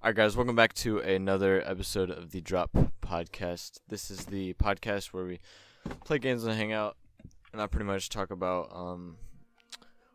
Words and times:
All 0.00 0.10
right, 0.10 0.14
guys, 0.14 0.36
welcome 0.36 0.54
back 0.54 0.74
to 0.74 1.00
another 1.00 1.60
episode 1.66 2.08
of 2.08 2.30
the 2.30 2.40
Drop 2.40 2.70
Podcast. 3.02 3.80
This 3.88 4.12
is 4.12 4.26
the 4.26 4.54
podcast 4.54 5.06
where 5.06 5.24
we 5.24 5.40
play 6.04 6.20
games 6.20 6.44
and 6.44 6.56
hang 6.56 6.72
out, 6.72 6.96
and 7.52 7.60
I 7.60 7.66
pretty 7.66 7.84
much 7.84 8.08
talk 8.08 8.30
about 8.30 8.70
um, 8.72 9.16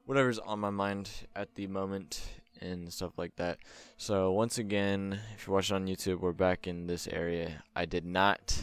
whatever's 0.06 0.40
on 0.40 0.62
my 0.62 0.70
mind 0.70 1.10
at 1.36 1.56
the 1.56 1.68
moment 1.68 2.22
and 2.62 2.94
stuff 2.94 3.18
like 3.18 3.36
that. 3.36 3.58
So, 3.98 4.32
once 4.32 4.58
again, 4.58 5.20
if 5.36 5.46
you're 5.46 5.54
watching 5.54 5.76
on 5.76 5.86
YouTube, 5.86 6.22
we're 6.22 6.32
back 6.32 6.66
in 6.66 6.88
this 6.88 7.06
area. 7.06 7.62
I 7.76 7.84
did 7.84 8.06
not, 8.06 8.58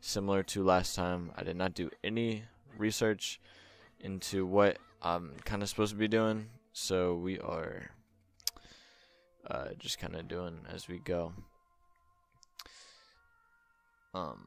similar 0.00 0.42
to 0.42 0.64
last 0.64 0.96
time, 0.96 1.30
I 1.36 1.44
did 1.44 1.56
not 1.56 1.72
do 1.72 1.88
any 2.02 2.42
research 2.76 3.40
into 4.00 4.44
what 4.44 4.78
I'm 5.00 5.34
kind 5.44 5.62
of 5.62 5.68
supposed 5.68 5.92
to 5.92 5.98
be 5.98 6.08
doing. 6.08 6.48
So, 6.72 7.14
we 7.14 7.38
are 7.38 7.92
uh, 9.52 9.68
just 9.78 9.98
kind 9.98 10.16
of 10.16 10.26
doing 10.28 10.60
as 10.72 10.88
we 10.88 10.98
go. 10.98 11.34
Um. 14.14 14.46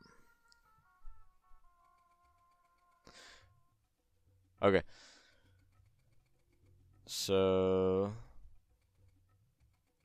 Okay. 4.64 4.82
So 7.06 8.14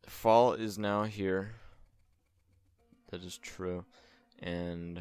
fall 0.06 0.52
is 0.52 0.76
now 0.78 1.04
here. 1.04 1.52
That 3.10 3.24
is 3.24 3.38
true, 3.38 3.86
and 4.38 4.98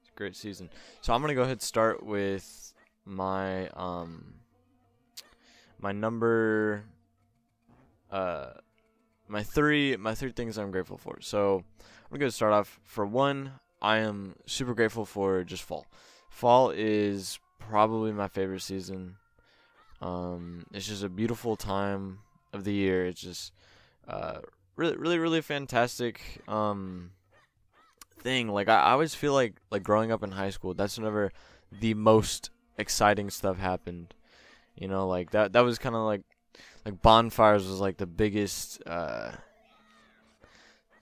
it's 0.00 0.10
a 0.10 0.16
great 0.16 0.34
season. 0.34 0.70
So 1.00 1.14
I'm 1.14 1.20
gonna 1.20 1.34
go 1.34 1.42
ahead 1.42 1.52
and 1.52 1.62
start 1.62 2.04
with 2.04 2.74
my 3.04 3.68
um 3.68 4.41
my 5.82 5.92
number 5.92 6.84
uh 8.10 8.52
my 9.28 9.42
three 9.42 9.96
my 9.96 10.14
three 10.14 10.30
things 10.32 10.56
I'm 10.56 10.70
grateful 10.70 10.96
for. 10.96 11.18
So 11.20 11.64
I'm 12.10 12.18
gonna 12.18 12.30
start 12.30 12.52
off 12.52 12.80
for 12.84 13.04
one, 13.04 13.52
I 13.80 13.98
am 13.98 14.36
super 14.46 14.74
grateful 14.74 15.04
for 15.04 15.42
just 15.44 15.62
fall. 15.62 15.86
Fall 16.30 16.70
is 16.70 17.38
probably 17.58 18.12
my 18.12 18.28
favorite 18.28 18.62
season. 18.62 19.16
Um 20.00 20.64
it's 20.72 20.86
just 20.86 21.02
a 21.02 21.08
beautiful 21.08 21.56
time 21.56 22.20
of 22.52 22.64
the 22.64 22.72
year. 22.72 23.06
It's 23.06 23.20
just 23.20 23.52
uh 24.06 24.38
really 24.76 24.96
really 24.96 25.18
really 25.18 25.40
fantastic 25.40 26.40
um 26.48 27.10
thing. 28.20 28.48
Like 28.48 28.68
I, 28.68 28.80
I 28.80 28.90
always 28.92 29.14
feel 29.14 29.32
like 29.32 29.54
like 29.70 29.82
growing 29.82 30.12
up 30.12 30.22
in 30.22 30.30
high 30.30 30.50
school, 30.50 30.74
that's 30.74 30.96
whenever 30.96 31.32
the 31.72 31.94
most 31.94 32.50
exciting 32.78 33.30
stuff 33.30 33.58
happened. 33.58 34.14
You 34.76 34.88
know, 34.88 35.06
like 35.06 35.30
that 35.32 35.52
that 35.52 35.60
was 35.60 35.78
kind 35.78 35.94
of 35.94 36.02
like 36.02 36.22
like 36.84 37.02
bonfires 37.02 37.66
was 37.66 37.80
like 37.80 37.96
the 37.98 38.06
biggest 38.06 38.82
uh 38.86 39.32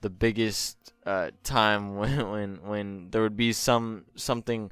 the 0.01 0.09
biggest 0.09 0.93
uh 1.05 1.31
time 1.43 1.95
when 2.01 2.29
when 2.29 2.55
when 2.63 3.09
there 3.11 3.21
would 3.21 3.37
be 3.37 3.53
some 3.53 4.05
something 4.15 4.71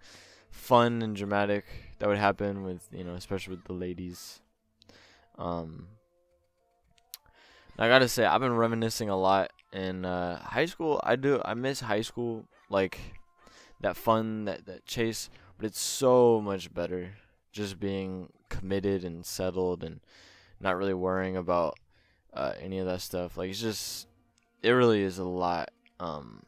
fun 0.52 1.02
and 1.02 1.16
dramatic 1.16 1.66
that 2.00 2.08
would 2.08 2.18
happen 2.18 2.64
with, 2.64 2.88
you 2.92 3.04
know, 3.04 3.14
especially 3.14 3.56
with 3.56 3.66
the 3.66 3.74
ladies. 3.74 4.42
Um 5.38 5.88
I 7.78 7.88
got 7.88 8.00
to 8.00 8.10
say 8.10 8.26
I've 8.26 8.42
been 8.42 8.58
reminiscing 8.58 9.10
a 9.10 9.18
lot 9.18 9.52
in 9.72 10.04
uh 10.04 10.42
high 10.44 10.66
school. 10.66 11.00
I 11.04 11.16
do 11.16 11.42
I 11.46 11.54
miss 11.54 11.80
high 11.80 12.02
school 12.02 12.46
like 12.70 13.00
that 13.80 13.96
fun 13.96 14.46
that 14.46 14.66
that 14.66 14.86
chase, 14.86 15.30
but 15.58 15.66
it's 15.66 15.80
so 15.80 16.42
much 16.42 16.74
better 16.74 17.14
just 17.52 17.80
being 17.80 18.32
committed 18.50 19.04
and 19.04 19.26
settled 19.26 19.84
and 19.84 20.00
not 20.60 20.78
really 20.78 20.94
worrying 20.94 21.38
about 21.38 21.78
uh, 22.34 22.54
any 22.62 22.80
of 22.80 22.86
that 22.86 23.02
stuff. 23.02 23.38
Like 23.38 23.50
it's 23.50 23.62
just 23.62 24.08
it 24.62 24.72
really 24.72 25.02
is 25.02 25.18
a 25.18 25.24
lot 25.24 25.72
um 26.00 26.44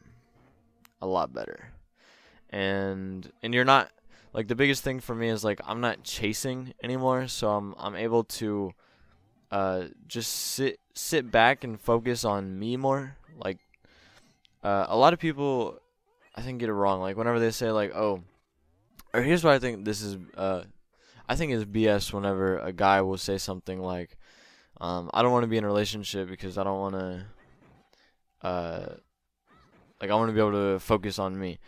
a 1.00 1.06
lot 1.06 1.32
better. 1.32 1.70
And 2.50 3.30
and 3.42 3.54
you're 3.54 3.64
not 3.64 3.90
like 4.32 4.48
the 4.48 4.54
biggest 4.54 4.82
thing 4.82 5.00
for 5.00 5.14
me 5.14 5.28
is 5.28 5.44
like 5.44 5.60
I'm 5.66 5.80
not 5.80 6.02
chasing 6.02 6.74
anymore, 6.82 7.28
so 7.28 7.50
I'm 7.50 7.74
I'm 7.78 7.96
able 7.96 8.24
to 8.24 8.72
uh 9.50 9.84
just 10.06 10.32
sit 10.32 10.78
sit 10.94 11.30
back 11.30 11.64
and 11.64 11.80
focus 11.80 12.24
on 12.24 12.58
me 12.58 12.76
more. 12.76 13.16
Like 13.42 13.58
uh, 14.62 14.86
a 14.88 14.96
lot 14.96 15.12
of 15.12 15.18
people 15.18 15.78
I 16.34 16.42
think 16.42 16.60
get 16.60 16.68
it 16.68 16.74
wrong. 16.74 17.00
Like 17.00 17.16
whenever 17.16 17.40
they 17.40 17.50
say 17.50 17.70
like, 17.70 17.94
"Oh," 17.94 18.22
or 19.12 19.22
here's 19.22 19.44
what 19.44 19.54
I 19.54 19.58
think 19.58 19.84
this 19.84 20.02
is 20.02 20.16
uh 20.36 20.62
I 21.28 21.36
think 21.36 21.52
it's 21.52 21.64
BS 21.64 22.12
whenever 22.12 22.58
a 22.58 22.72
guy 22.72 23.00
will 23.02 23.18
say 23.18 23.38
something 23.38 23.80
like, 23.80 24.16
um, 24.80 25.10
"I 25.14 25.22
don't 25.22 25.32
want 25.32 25.44
to 25.44 25.48
be 25.48 25.56
in 25.56 25.64
a 25.64 25.68
relationship 25.68 26.28
because 26.28 26.58
I 26.58 26.64
don't 26.64 26.80
want 26.80 26.94
to, 26.94 27.26
uh, 28.46 28.94
like 30.00 30.10
I 30.10 30.14
want 30.14 30.28
to 30.28 30.34
be 30.34 30.40
able 30.40 30.52
to 30.52 30.78
focus 30.78 31.18
on 31.18 31.38
me." 31.38 31.58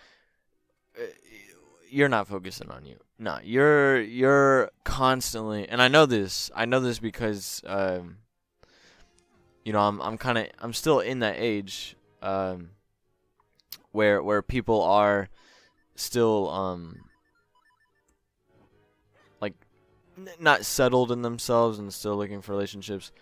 You're 1.88 2.08
not 2.08 2.26
focusing 2.26 2.70
on 2.70 2.86
you. 2.86 2.96
No, 3.18 3.38
you're 3.42 4.00
you're 4.00 4.70
constantly, 4.82 5.68
and 5.68 5.80
I 5.80 5.86
know 5.86 6.06
this. 6.06 6.50
I 6.54 6.64
know 6.64 6.80
this 6.80 6.98
because, 6.98 7.62
um, 7.66 8.16
you 9.64 9.72
know, 9.72 9.80
I'm 9.80 10.00
I'm 10.02 10.18
kind 10.18 10.38
of 10.38 10.48
I'm 10.58 10.72
still 10.72 10.98
in 10.98 11.20
that 11.20 11.36
age, 11.38 11.96
um, 12.20 12.70
where 13.92 14.20
where 14.20 14.42
people 14.42 14.82
are 14.82 15.28
still 15.94 16.50
um 16.50 17.04
not 20.38 20.64
settled 20.64 21.10
in 21.12 21.22
themselves 21.22 21.78
and 21.78 21.92
still 21.92 22.16
looking 22.16 22.40
for 22.40 22.52
relationships. 22.52 23.12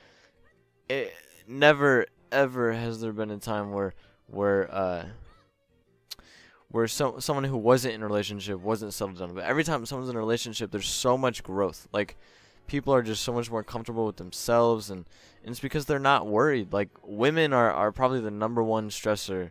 It 0.88 1.12
never 1.46 2.06
ever 2.30 2.72
has 2.72 3.00
there 3.00 3.12
been 3.12 3.30
a 3.30 3.38
time 3.38 3.72
where 3.72 3.94
where 4.26 4.72
uh 4.74 5.04
where 6.72 6.88
so, 6.88 7.18
someone 7.18 7.44
who 7.44 7.58
wasn't 7.58 7.94
in 7.94 8.02
a 8.02 8.06
relationship 8.06 8.58
wasn't 8.58 8.94
settled 8.94 9.18
down. 9.18 9.34
But 9.34 9.44
every 9.44 9.62
time 9.62 9.84
someone's 9.84 10.08
in 10.08 10.16
a 10.16 10.18
relationship, 10.18 10.70
there's 10.70 10.88
so 10.88 11.18
much 11.18 11.42
growth. 11.42 11.86
Like 11.92 12.16
people 12.66 12.94
are 12.94 13.02
just 13.02 13.22
so 13.22 13.32
much 13.32 13.50
more 13.50 13.62
comfortable 13.62 14.06
with 14.06 14.16
themselves, 14.16 14.90
and, 14.90 15.04
and 15.44 15.50
it's 15.50 15.60
because 15.60 15.84
they're 15.84 15.98
not 15.98 16.26
worried. 16.26 16.72
Like 16.72 16.88
women 17.02 17.52
are 17.52 17.70
are 17.70 17.92
probably 17.92 18.20
the 18.20 18.30
number 18.30 18.62
one 18.62 18.88
stressor 18.88 19.50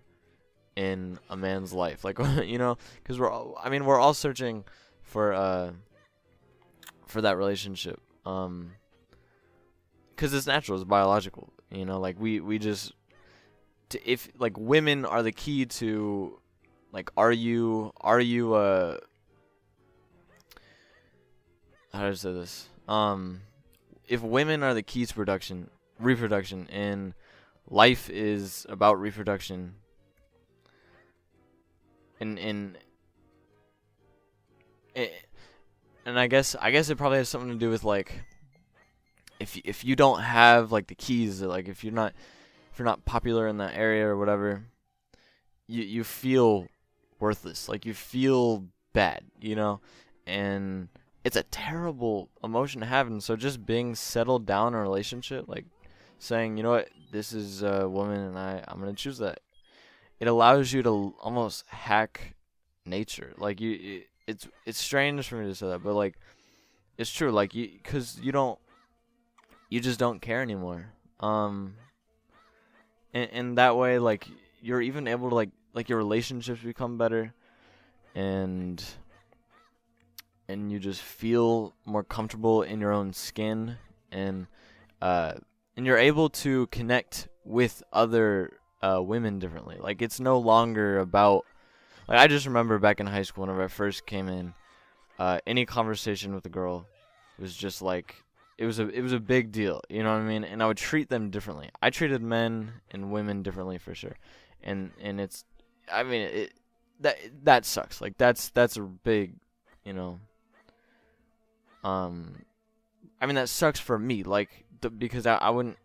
in 0.75 1.19
a 1.29 1.37
man's 1.37 1.73
life. 1.73 2.03
Like 2.03 2.17
you 2.43 2.57
know, 2.57 2.77
because 2.95 3.19
we're 3.19 3.29
all, 3.29 3.55
I 3.63 3.69
mean 3.69 3.85
we're 3.85 3.99
all 3.99 4.15
searching 4.15 4.63
for 5.03 5.33
uh 5.33 5.71
for 7.11 7.21
that 7.21 7.37
relationship. 7.37 7.99
Um, 8.25 8.71
because 10.09 10.33
it's 10.33 10.47
natural, 10.47 10.77
it's 10.79 10.87
biological. 10.87 11.51
You 11.71 11.85
know, 11.85 11.99
like 11.99 12.19
we 12.19 12.39
we 12.39 12.59
just 12.59 12.93
to, 13.89 14.09
if 14.09 14.29
like 14.37 14.57
women 14.57 15.05
are 15.05 15.23
the 15.23 15.31
key 15.31 15.65
to 15.65 16.39
like 16.91 17.09
are 17.17 17.31
you 17.31 17.91
are 18.01 18.19
you 18.19 18.53
uh 18.53 18.97
how 21.91 22.01
do 22.01 22.07
I 22.07 22.13
say 22.13 22.33
this? 22.33 22.69
Um, 22.87 23.41
if 24.07 24.21
women 24.21 24.63
are 24.63 24.73
the 24.73 24.83
key 24.83 25.05
to 25.05 25.13
production, 25.13 25.69
reproduction, 25.99 26.67
and 26.71 27.13
life 27.69 28.09
is 28.09 28.65
about 28.69 28.99
reproduction, 28.99 29.75
and 32.19 32.39
and 32.39 32.77
it, 34.95 35.11
and 36.05 36.19
I 36.19 36.27
guess 36.27 36.55
I 36.59 36.71
guess 36.71 36.89
it 36.89 36.97
probably 36.97 37.19
has 37.19 37.29
something 37.29 37.51
to 37.51 37.55
do 37.55 37.69
with 37.69 37.83
like 37.83 38.13
if 39.39 39.57
if 39.63 39.83
you 39.83 39.95
don't 39.95 40.21
have 40.21 40.71
like 40.71 40.87
the 40.87 40.95
keys, 40.95 41.41
like 41.41 41.67
if 41.67 41.83
you're 41.83 41.93
not 41.93 42.13
if 42.71 42.79
you're 42.79 42.85
not 42.85 43.05
popular 43.05 43.47
in 43.47 43.57
that 43.57 43.75
area 43.75 44.05
or 44.05 44.17
whatever, 44.17 44.63
you 45.67 45.83
you 45.83 46.03
feel 46.03 46.67
worthless. 47.19 47.67
Like 47.67 47.85
you 47.85 47.93
feel 47.93 48.65
bad, 48.93 49.23
you 49.39 49.55
know, 49.55 49.79
and 50.25 50.89
it's 51.23 51.35
a 51.35 51.43
terrible 51.43 52.29
emotion 52.43 52.81
to 52.81 52.87
have. 52.87 53.07
And 53.07 53.23
so 53.23 53.35
just 53.35 53.65
being 53.65 53.95
settled 53.95 54.45
down 54.45 54.69
in 54.69 54.79
a 54.79 54.81
relationship, 54.81 55.47
like 55.47 55.65
saying, 56.19 56.57
you 56.57 56.63
know 56.63 56.71
what, 56.71 56.89
this 57.11 57.33
is 57.33 57.63
a 57.63 57.87
woman, 57.87 58.19
and 58.19 58.37
I 58.37 58.63
I'm 58.67 58.79
gonna 58.79 58.93
choose 58.93 59.17
that. 59.19 59.39
It 60.19 60.27
allows 60.27 60.71
you 60.71 60.83
to 60.83 61.15
almost 61.19 61.65
hack 61.67 62.35
nature. 62.85 63.33
Like 63.37 63.59
you, 63.59 64.03
it's 64.27 64.47
it's 64.65 64.79
strange 64.79 65.27
for 65.27 65.35
me 65.37 65.47
to 65.47 65.55
say 65.55 65.67
that, 65.67 65.83
but 65.83 65.93
like 65.93 66.17
it's 66.97 67.11
true. 67.11 67.31
Like 67.31 67.55
you, 67.55 67.69
cause 67.83 68.19
you 68.21 68.31
don't, 68.31 68.59
you 69.69 69.79
just 69.79 69.99
don't 69.99 70.21
care 70.21 70.41
anymore. 70.41 70.93
Um, 71.19 71.75
and 73.13 73.29
and 73.31 73.57
that 73.57 73.75
way, 73.75 73.99
like 73.99 74.27
you're 74.61 74.81
even 74.81 75.07
able 75.07 75.29
to 75.29 75.35
like 75.35 75.49
like 75.73 75.89
your 75.89 75.97
relationships 75.97 76.61
become 76.61 76.97
better, 76.97 77.33
and 78.15 78.83
and 80.47 80.71
you 80.71 80.79
just 80.79 81.01
feel 81.01 81.73
more 81.85 82.03
comfortable 82.03 82.61
in 82.61 82.79
your 82.79 82.91
own 82.91 83.13
skin, 83.13 83.77
and 84.11 84.47
uh, 85.01 85.33
and 85.75 85.85
you're 85.85 85.97
able 85.97 86.29
to 86.29 86.67
connect 86.67 87.27
with 87.43 87.81
other 87.91 88.59
uh 88.83 89.01
women 89.01 89.39
differently. 89.39 89.77
Like 89.79 90.01
it's 90.01 90.19
no 90.19 90.37
longer 90.37 90.99
about 90.99 91.45
like 92.11 92.19
I 92.19 92.27
just 92.27 92.45
remember 92.45 92.77
back 92.77 92.99
in 92.99 93.07
high 93.07 93.21
school 93.21 93.43
whenever 93.43 93.63
I 93.63 93.69
first 93.69 94.05
came 94.05 94.27
in, 94.27 94.53
uh, 95.17 95.39
any 95.47 95.65
conversation 95.65 96.35
with 96.35 96.45
a 96.45 96.49
girl 96.49 96.85
was 97.39 97.55
just 97.55 97.81
like 97.81 98.21
it 98.57 98.65
was 98.65 98.79
a 98.79 98.89
it 98.89 99.01
was 99.01 99.13
a 99.13 99.19
big 99.19 99.53
deal, 99.53 99.79
you 99.89 100.03
know 100.03 100.11
what 100.11 100.19
I 100.19 100.23
mean? 100.23 100.43
And 100.43 100.61
I 100.61 100.67
would 100.67 100.75
treat 100.75 101.09
them 101.09 101.29
differently. 101.29 101.69
I 101.81 101.89
treated 101.89 102.21
men 102.21 102.73
and 102.91 103.11
women 103.13 103.43
differently 103.43 103.77
for 103.77 103.95
sure. 103.95 104.17
And 104.61 104.91
and 105.01 105.21
it's 105.21 105.45
I 105.91 106.03
mean 106.03 106.21
it 106.21 106.53
that 106.99 107.17
that 107.43 107.65
sucks. 107.65 108.01
Like 108.01 108.17
that's 108.17 108.49
that's 108.49 108.75
a 108.75 108.81
big, 108.81 109.35
you 109.85 109.93
know, 109.93 110.19
um 111.85 112.43
I 113.21 113.25
mean 113.25 113.35
that 113.35 113.47
sucks 113.47 113.79
for 113.79 113.97
me 113.97 114.23
like 114.23 114.65
because 114.97 115.25
I, 115.25 115.35
I 115.35 115.49
wouldn't 115.49 115.77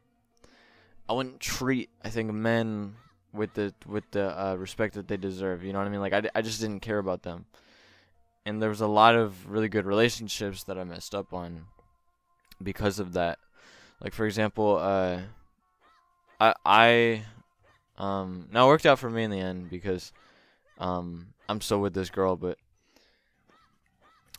I 1.09 1.13
wouldn't 1.13 1.39
treat 1.39 1.89
I 2.05 2.11
think 2.11 2.33
men 2.33 2.97
with 3.37 3.55
the 3.55 3.75
with 3.87 4.11
the 4.11 4.39
uh, 4.39 4.55
respect 4.57 4.95
that 4.95 5.09
they 5.09 5.17
deserve. 5.17 5.63
You 5.63 5.73
know 5.73 5.79
what 5.79 5.87
I 5.87 5.91
mean? 5.91 6.01
Like 6.01 6.13
I, 6.13 6.23
I 6.35 6.43
just 6.43 6.61
didn't 6.61 6.81
care 6.81 6.99
about 6.99 7.23
them, 7.23 7.47
and 8.45 8.61
there 8.63 8.69
was 8.69 8.81
a 8.81 8.87
lot 8.87 9.15
of 9.15 9.51
really 9.51 9.69
good 9.69 9.87
relationships 9.87 10.65
that 10.65 10.79
I 10.79 10.85
messed 10.85 11.15
up 11.15 11.33
on 11.33 11.67
because 12.63 12.99
of 12.99 13.13
that. 13.13 13.39
Like 14.01 14.13
for 14.13 14.27
example, 14.27 14.79
uh, 14.81 15.21
I 16.41 16.55
I 16.65 17.23
um 17.99 18.49
now 18.53 18.67
it 18.67 18.69
worked 18.69 18.87
out 18.87 18.99
for 18.99 19.11
me 19.11 19.25
in 19.25 19.31
the 19.31 19.41
end 19.41 19.71
because 19.71 20.13
um 20.79 21.29
I'm 21.49 21.61
still 21.61 21.81
with 21.81 21.95
this 21.95 22.11
girl, 22.11 22.37
but 22.37 22.59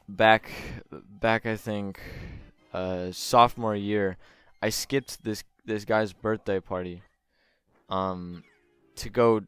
back 0.07 0.51
back 0.91 1.45
I 1.45 1.55
think 1.55 1.99
uh 2.73 3.11
sophomore 3.11 3.75
year, 3.75 4.17
I 4.61 4.69
skipped 4.69 5.23
this 5.23 5.43
this 5.65 5.85
guy's 5.85 6.13
birthday 6.13 6.59
party. 6.59 7.01
Um 7.89 8.43
to 8.97 9.09
go 9.09 9.41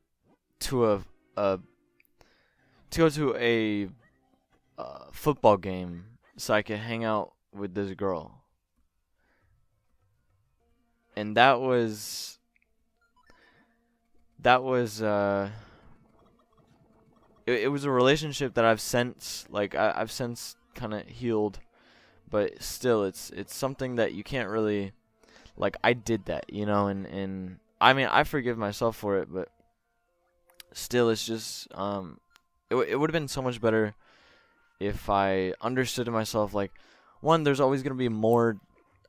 to 0.59 0.91
a 0.91 1.01
a 1.37 1.59
to 2.91 2.99
go 2.99 3.09
to 3.09 3.35
a 3.35 3.89
uh, 4.77 5.05
football 5.11 5.57
game 5.57 6.05
so 6.37 6.53
I 6.53 6.61
could 6.61 6.79
hang 6.79 7.03
out 7.03 7.33
with 7.53 7.73
this 7.73 7.93
girl. 7.93 8.43
And 11.15 11.35
that 11.35 11.59
was 11.59 12.39
that 14.39 14.63
was 14.63 15.01
uh 15.01 15.49
it, 17.45 17.63
it 17.63 17.67
was 17.67 17.83
a 17.83 17.91
relationship 17.91 18.53
that 18.53 18.63
I've 18.63 18.79
since 18.79 19.45
like 19.49 19.75
I, 19.75 19.93
I've 19.97 20.11
since 20.11 20.55
kind 20.75 20.93
of 20.93 21.05
healed 21.07 21.59
but 22.29 22.61
still 22.61 23.03
it's 23.03 23.31
it's 23.31 23.55
something 23.55 23.95
that 23.95 24.13
you 24.13 24.23
can't 24.23 24.49
really 24.49 24.93
like 25.59 25.75
I 25.83 25.93
did 25.93 26.25
that, 26.25 26.51
you 26.51 26.65
know, 26.65 26.87
and 26.87 27.05
and 27.05 27.59
I 27.81 27.93
mean, 27.93 28.07
I 28.07 28.23
forgive 28.23 28.57
myself 28.57 28.97
for 28.97 29.17
it, 29.19 29.31
but 29.31 29.49
still, 30.73 31.09
it's 31.09 31.25
just 31.25 31.67
um, 31.75 32.19
it 32.69 32.73
w- 32.75 32.89
it 32.91 32.95
would 32.95 33.09
have 33.09 33.13
been 33.19 33.27
so 33.27 33.41
much 33.41 33.61
better 33.61 33.95
if 34.79 35.09
I 35.09 35.53
understood 35.61 36.05
to 36.05 36.11
myself 36.11 36.53
like, 36.53 36.71
one, 37.21 37.43
there's 37.43 37.59
always 37.59 37.83
gonna 37.83 37.95
be 37.95 38.09
more 38.09 38.57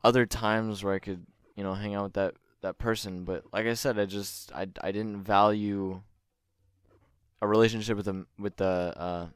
other 0.03 0.27
times 0.27 0.83
where 0.83 0.95
I 0.95 0.99
could, 0.99 1.25
you 1.57 1.65
know, 1.65 1.75
hang 1.75 1.95
out 1.95 2.05
with 2.05 2.13
that 2.15 2.35
that 2.63 2.79
person, 2.79 3.25
but 3.25 3.45
like 3.53 3.67
I 3.67 3.75
said, 3.75 3.99
I 3.99 4.07
just 4.07 4.53
I 4.53 4.69
I 4.81 4.93
didn't 4.93 5.23
value 5.25 6.03
a 7.43 7.47
relationship 7.47 7.97
with 7.97 8.07
the 8.07 8.27
with 8.39 8.57
the 8.57 8.95
uh 8.97 9.27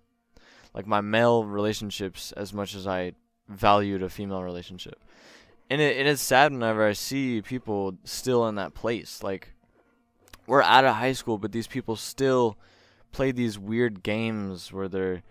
like 0.74 0.86
my 0.86 1.00
male 1.00 1.44
relationships 1.44 2.32
as 2.32 2.52
much 2.52 2.74
as 2.74 2.86
I 2.86 3.12
valued 3.48 4.02
a 4.02 4.08
female 4.08 4.42
relationship 4.42 5.02
and 5.70 5.80
it, 5.80 5.96
it 5.96 6.06
is 6.06 6.20
sad 6.20 6.52
whenever 6.52 6.86
I 6.86 6.92
see 6.92 7.42
people 7.42 7.96
still 8.04 8.46
in 8.48 8.56
that 8.56 8.74
place. 8.74 9.22
Like, 9.22 9.54
we're 10.46 10.62
out 10.62 10.84
of 10.84 10.96
high 10.96 11.12
school, 11.12 11.38
but 11.38 11.52
these 11.52 11.66
people 11.66 11.96
still 11.96 12.56
play 13.12 13.32
these 13.32 13.58
weird 13.58 14.02
games 14.02 14.72
where 14.72 14.88
they're, 14.88 15.22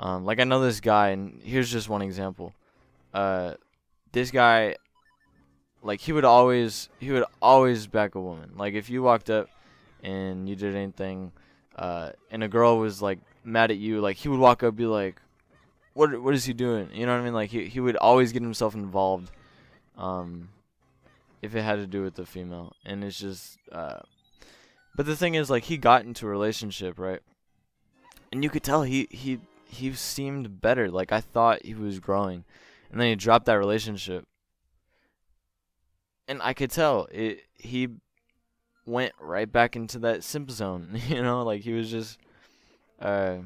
um, 0.00 0.24
like 0.24 0.40
I 0.40 0.44
know 0.44 0.60
this 0.60 0.80
guy, 0.80 1.10
and 1.10 1.40
here's 1.42 1.70
just 1.70 1.88
one 1.88 2.02
example. 2.02 2.52
Uh, 3.14 3.54
this 4.12 4.30
guy, 4.30 4.76
like 5.82 6.00
he 6.00 6.12
would 6.12 6.24
always, 6.24 6.88
he 6.98 7.12
would 7.12 7.24
always 7.40 7.86
back 7.86 8.14
a 8.14 8.20
woman. 8.20 8.52
Like 8.56 8.74
if 8.74 8.90
you 8.90 9.02
walked 9.02 9.30
up 9.30 9.48
and 10.02 10.48
you 10.48 10.56
did 10.56 10.74
anything, 10.74 11.32
uh, 11.76 12.10
and 12.30 12.42
a 12.42 12.48
girl 12.48 12.78
was 12.78 13.00
like 13.00 13.20
mad 13.44 13.70
at 13.70 13.76
you, 13.76 14.00
like 14.00 14.16
he 14.16 14.28
would 14.28 14.40
walk 14.40 14.62
up, 14.62 14.74
be 14.74 14.86
like, 14.86 15.20
"What, 15.94 16.20
what 16.20 16.34
is 16.34 16.44
he 16.44 16.52
doing?" 16.52 16.90
You 16.92 17.06
know 17.06 17.12
what 17.12 17.20
I 17.20 17.24
mean? 17.24 17.34
Like 17.34 17.50
he, 17.50 17.66
he 17.66 17.80
would 17.80 17.96
always 17.96 18.32
get 18.32 18.42
himself 18.42 18.74
involved 18.74 19.30
um, 19.96 20.48
if 21.42 21.54
it 21.54 21.62
had 21.62 21.76
to 21.76 21.86
do 21.86 22.02
with 22.02 22.14
the 22.14 22.26
female, 22.26 22.74
and 22.84 23.04
it's 23.04 23.18
just. 23.18 23.58
Uh, 23.70 24.00
but 24.94 25.06
the 25.06 25.16
thing 25.16 25.34
is, 25.34 25.50
like, 25.50 25.64
he 25.64 25.76
got 25.76 26.04
into 26.04 26.26
a 26.26 26.30
relationship, 26.30 26.98
right? 26.98 27.20
And 28.32 28.42
you 28.42 28.50
could 28.50 28.62
tell 28.62 28.82
he 28.82 29.06
he 29.10 29.40
he 29.68 29.92
seemed 29.92 30.60
better. 30.60 30.90
Like 30.90 31.12
I 31.12 31.20
thought 31.20 31.64
he 31.64 31.74
was 31.74 32.00
growing, 32.00 32.44
and 32.90 33.00
then 33.00 33.08
he 33.08 33.14
dropped 33.14 33.46
that 33.46 33.54
relationship, 33.54 34.26
and 36.28 36.40
I 36.42 36.52
could 36.52 36.70
tell 36.70 37.08
it. 37.10 37.40
He 37.54 37.88
went 38.84 39.12
right 39.20 39.50
back 39.50 39.76
into 39.76 39.98
that 40.00 40.24
simp 40.24 40.50
zone. 40.50 41.00
You 41.08 41.22
know, 41.22 41.42
like 41.42 41.62
he 41.62 41.72
was 41.72 41.90
just. 41.90 42.18
Uh, 43.00 43.38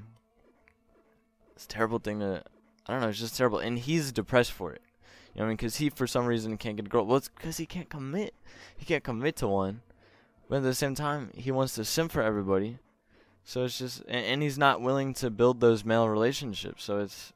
it's 1.54 1.64
a 1.64 1.68
terrible 1.68 1.98
thing 1.98 2.20
to. 2.20 2.42
I 2.86 2.92
don't 2.92 3.02
know. 3.02 3.08
It's 3.08 3.18
just 3.18 3.36
terrible, 3.36 3.58
and 3.58 3.78
he's 3.78 4.12
depressed 4.12 4.52
for 4.52 4.72
it. 4.72 4.82
You 5.34 5.40
know 5.40 5.44
I 5.44 5.48
mean? 5.48 5.56
Because 5.56 5.76
he, 5.76 5.90
for 5.90 6.06
some 6.06 6.26
reason, 6.26 6.56
can't 6.56 6.76
get 6.76 6.86
a 6.86 6.88
girl. 6.88 7.06
Well, 7.06 7.16
it's 7.16 7.28
because 7.28 7.56
he 7.56 7.66
can't 7.66 7.88
commit. 7.88 8.34
He 8.76 8.84
can't 8.84 9.04
commit 9.04 9.36
to 9.36 9.48
one. 9.48 9.82
But 10.48 10.56
at 10.56 10.62
the 10.64 10.74
same 10.74 10.96
time, 10.96 11.30
he 11.34 11.52
wants 11.52 11.76
to 11.76 11.84
sim 11.84 12.08
for 12.08 12.22
everybody. 12.22 12.78
So 13.44 13.64
it's 13.64 13.78
just, 13.78 14.02
and, 14.08 14.26
and 14.26 14.42
he's 14.42 14.58
not 14.58 14.80
willing 14.80 15.14
to 15.14 15.30
build 15.30 15.60
those 15.60 15.84
male 15.84 16.08
relationships. 16.08 16.84
So 16.84 16.98
it's, 16.98 17.32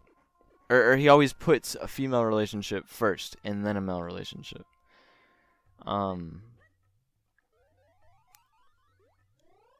or, 0.68 0.92
or 0.92 0.96
he 0.96 1.08
always 1.08 1.32
puts 1.32 1.76
a 1.76 1.86
female 1.86 2.24
relationship 2.24 2.88
first 2.88 3.36
and 3.44 3.64
then 3.64 3.76
a 3.76 3.80
male 3.80 4.02
relationship. 4.02 4.66
Um, 5.86 6.42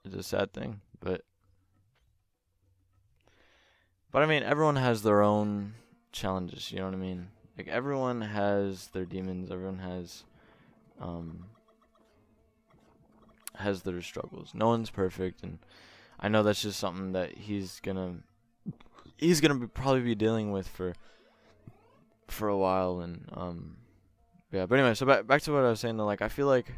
it's 0.05 0.15
a 0.15 0.23
sad 0.23 0.53
thing, 0.53 0.81
but, 1.01 1.23
but 4.13 4.23
I 4.23 4.27
mean, 4.27 4.43
everyone 4.43 4.77
has 4.77 5.03
their 5.03 5.23
own 5.23 5.75
challenges. 6.13 6.71
You 6.71 6.79
know 6.79 6.85
what 6.85 6.95
I 6.95 6.99
mean? 6.99 7.29
Like 7.57 7.69
everyone 7.69 8.21
has 8.21 8.89
their 8.89 9.05
demons 9.05 9.51
everyone 9.51 9.79
has 9.79 10.25
um 11.01 11.47
has 13.57 13.83
their 13.83 14.03
struggles. 14.03 14.51
No 14.53 14.67
one's 14.67 14.91
perfect 14.91 15.43
and 15.43 15.59
i 16.21 16.29
know 16.29 16.43
that's 16.43 16.63
just 16.63 16.79
something 16.79 17.13
that 17.13 17.37
he's 17.37 17.81
gonna 17.81 18.17
he's 19.17 19.41
gonna 19.41 19.55
be, 19.55 19.67
probably 19.67 20.01
be 20.01 20.15
dealing 20.15 20.51
with 20.53 20.67
for 20.69 20.95
for 22.29 22.49
a 22.49 22.57
while 22.57 23.01
and 23.01 23.29
um 23.33 23.77
yeah 24.53 24.67
but 24.67 24.79
anyway 24.79 24.95
so 24.95 25.07
back, 25.07 25.27
back 25.27 25.43
to 25.43 25.53
what 25.53 25.65
i 25.65 25.69
was 25.69 25.81
saying 25.81 25.97
though 25.97 26.07
like 26.07 26.23
i 26.23 26.29
feel 26.29 26.47
like 26.47 26.73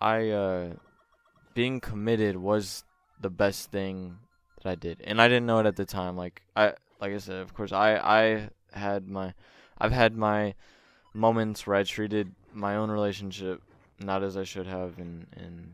i 0.00 0.28
uh 0.28 0.68
being 1.54 1.80
committed 1.80 2.36
was 2.36 2.84
the 3.20 3.30
best 3.30 3.70
thing 3.70 4.18
that 4.62 4.70
i 4.70 4.74
did 4.74 5.00
and 5.04 5.20
i 5.20 5.26
didn't 5.26 5.46
know 5.46 5.58
it 5.58 5.66
at 5.66 5.76
the 5.76 5.84
time 5.84 6.16
like 6.16 6.42
i 6.54 6.72
like 7.00 7.12
i 7.12 7.18
said 7.18 7.36
of 7.36 7.54
course 7.54 7.72
i 7.72 7.96
i 7.96 8.48
had 8.76 9.08
my 9.08 9.34
I've 9.78 9.92
had 9.92 10.16
my 10.16 10.54
moments 11.14 11.66
where 11.66 11.76
I 11.76 11.82
treated 11.82 12.32
my 12.52 12.76
own 12.76 12.90
relationship 12.90 13.62
not 13.98 14.22
as 14.22 14.36
I 14.36 14.44
should 14.44 14.66
have 14.66 14.98
and 14.98 15.26
and 15.36 15.72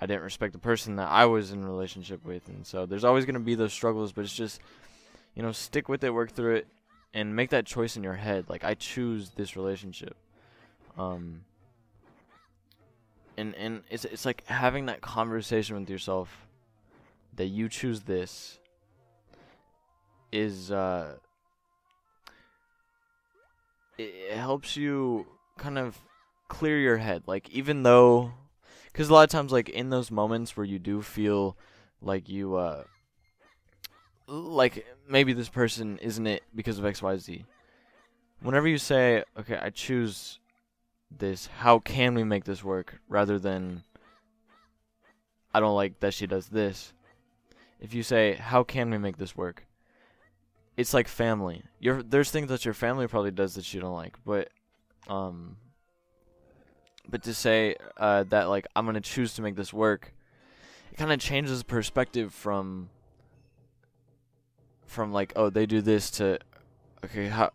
I 0.00 0.06
didn't 0.06 0.22
respect 0.22 0.52
the 0.52 0.58
person 0.58 0.96
that 0.96 1.08
I 1.08 1.26
was 1.26 1.52
in 1.52 1.64
relationship 1.64 2.24
with. 2.24 2.48
And 2.48 2.66
so 2.66 2.86
there's 2.86 3.04
always 3.04 3.24
going 3.24 3.34
to 3.34 3.40
be 3.40 3.54
those 3.54 3.72
struggles 3.72 4.12
but 4.12 4.24
it's 4.24 4.34
just 4.34 4.60
you 5.34 5.42
know 5.42 5.52
stick 5.52 5.88
with 5.88 6.04
it 6.04 6.10
work 6.10 6.32
through 6.32 6.56
it 6.56 6.66
and 7.14 7.36
make 7.36 7.50
that 7.50 7.66
choice 7.66 7.96
in 7.96 8.02
your 8.02 8.14
head. 8.14 8.46
Like 8.48 8.64
I 8.64 8.74
choose 8.74 9.30
this 9.30 9.56
relationship. 9.56 10.16
Um 10.98 11.42
and 13.36 13.54
and 13.54 13.82
it's 13.90 14.04
it's 14.04 14.24
like 14.24 14.46
having 14.46 14.86
that 14.86 15.00
conversation 15.00 15.78
with 15.78 15.88
yourself 15.88 16.46
that 17.36 17.46
you 17.46 17.68
choose 17.68 18.02
this 18.02 18.58
is 20.30 20.70
uh 20.70 21.14
it, 23.98 24.36
helps 24.36 24.76
you 24.76 25.26
kind 25.58 25.78
of 25.78 25.98
clear 26.48 26.78
your 26.78 26.98
head. 26.98 27.22
Like 27.26 27.48
even 27.50 27.82
though, 27.82 28.32
because 28.86 29.08
a 29.08 29.12
lot 29.12 29.24
of 29.24 29.30
times, 29.30 29.52
like 29.52 29.68
in 29.68 29.90
those 29.90 30.10
moments 30.10 30.56
where 30.56 30.66
you 30.66 30.78
do 30.78 31.02
feel 31.02 31.56
like 32.00 32.28
you, 32.28 32.56
uh, 32.56 32.84
like 34.26 34.86
maybe 35.08 35.32
this 35.32 35.48
person 35.48 35.98
isn't 35.98 36.26
it 36.26 36.42
because 36.54 36.78
of 36.78 36.84
X, 36.84 37.02
Y, 37.02 37.16
Z. 37.16 37.44
Whenever 38.40 38.68
you 38.68 38.78
say, 38.78 39.24
"Okay, 39.38 39.56
I 39.56 39.70
choose 39.70 40.38
this. 41.10 41.46
How 41.46 41.78
can 41.78 42.14
we 42.14 42.24
make 42.24 42.44
this 42.44 42.64
work?" 42.64 43.00
rather 43.08 43.38
than 43.38 43.84
I 45.54 45.60
don't 45.60 45.76
like 45.76 46.00
that 46.00 46.14
she 46.14 46.26
does 46.26 46.48
this. 46.48 46.92
If 47.80 47.94
you 47.94 48.02
say, 48.02 48.34
"How 48.34 48.64
can 48.64 48.90
we 48.90 48.98
make 48.98 49.18
this 49.18 49.36
work?" 49.36 49.66
It's 50.76 50.94
like 50.94 51.08
family. 51.08 51.62
Your 51.78 52.02
there's 52.02 52.30
things 52.30 52.48
that 52.48 52.64
your 52.64 52.74
family 52.74 53.06
probably 53.06 53.30
does 53.30 53.54
that 53.54 53.72
you 53.72 53.80
don't 53.80 53.94
like, 53.94 54.16
but 54.24 54.48
um 55.08 55.56
but 57.08 57.22
to 57.24 57.34
say 57.34 57.76
uh 57.96 58.24
that 58.24 58.44
like 58.44 58.66
I'm 58.74 58.92
to 58.92 59.00
choose 59.00 59.34
to 59.34 59.42
make 59.42 59.56
this 59.56 59.72
work, 59.72 60.14
it 60.90 60.96
kind 60.96 61.12
of 61.12 61.20
changes 61.20 61.62
perspective 61.62 62.32
from 62.32 62.88
from 64.86 65.12
like 65.12 65.32
oh 65.36 65.50
they 65.50 65.66
do 65.66 65.80
this 65.80 66.10
to 66.12 66.38
okay 67.04 67.28
how 67.28 67.50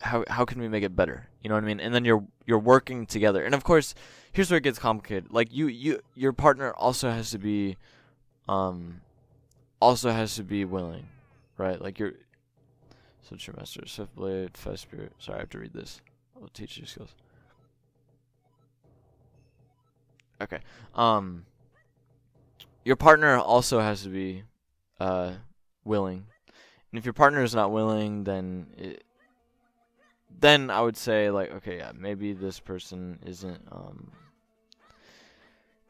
how 0.00 0.24
how 0.28 0.44
can 0.44 0.60
we 0.60 0.68
make 0.68 0.82
it 0.82 0.94
better? 0.94 1.28
You 1.42 1.48
know 1.48 1.54
what 1.54 1.64
I 1.64 1.66
mean? 1.66 1.80
And 1.80 1.94
then 1.94 2.04
you're 2.04 2.24
you're 2.46 2.58
working 2.58 3.06
together. 3.06 3.44
And 3.44 3.54
of 3.54 3.64
course, 3.64 3.94
here's 4.32 4.50
where 4.50 4.58
it 4.58 4.64
gets 4.64 4.78
complicated. 4.78 5.28
Like 5.30 5.52
you 5.52 5.68
you 5.68 6.00
your 6.14 6.32
partner 6.32 6.72
also 6.72 7.10
has 7.10 7.30
to 7.30 7.38
be 7.38 7.76
um 8.48 9.00
also 9.80 10.10
has 10.10 10.34
to 10.36 10.42
be 10.42 10.64
willing, 10.64 11.06
right? 11.56 11.80
Like 11.80 11.98
you're 11.98 12.14
so 13.28 13.34
trimester, 13.34 13.84
Swiftblade, 13.84 14.56
fast 14.56 14.82
spirit. 14.82 15.12
Sorry, 15.18 15.38
I 15.38 15.40
have 15.40 15.50
to 15.50 15.58
read 15.58 15.72
this. 15.72 16.00
I'll 16.40 16.48
teach 16.48 16.78
you 16.78 16.86
skills. 16.86 17.14
Okay. 20.40 20.60
Um 20.94 21.46
your 22.84 22.96
partner 22.96 23.36
also 23.36 23.80
has 23.80 24.02
to 24.02 24.10
be 24.10 24.44
uh 25.00 25.32
willing. 25.84 26.26
And 26.92 26.98
if 26.98 27.04
your 27.04 27.14
partner 27.14 27.42
is 27.42 27.54
not 27.54 27.72
willing, 27.72 28.24
then 28.24 28.68
it, 28.76 29.02
then 30.38 30.70
I 30.70 30.80
would 30.80 30.96
say 30.96 31.30
like 31.30 31.50
okay, 31.50 31.78
yeah, 31.78 31.92
maybe 31.96 32.32
this 32.32 32.60
person 32.60 33.18
isn't 33.26 33.62
um 33.72 34.12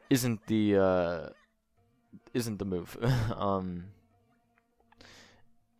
isn't 0.09 0.47
the 0.47 0.77
uh 0.77 1.29
isn't 2.33 2.57
the 2.57 2.65
move. 2.65 2.97
um 3.35 3.85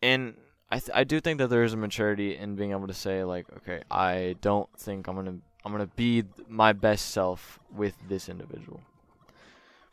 and 0.00 0.34
I 0.70 0.78
th- 0.78 0.90
I 0.94 1.04
do 1.04 1.20
think 1.20 1.38
that 1.38 1.48
there 1.48 1.64
is 1.64 1.72
a 1.72 1.78
maturity 1.78 2.36
in 2.36 2.54
being 2.54 2.72
able 2.72 2.86
to 2.88 2.94
say 2.94 3.24
like 3.24 3.46
okay, 3.58 3.82
I 3.90 4.36
don't 4.40 4.68
think 4.78 5.06
I'm 5.08 5.24
to 5.24 5.40
I'm 5.64 5.78
to 5.78 5.86
be 5.96 6.24
my 6.48 6.72
best 6.72 7.10
self 7.10 7.58
with 7.74 7.94
this 8.08 8.28
individual. 8.28 8.80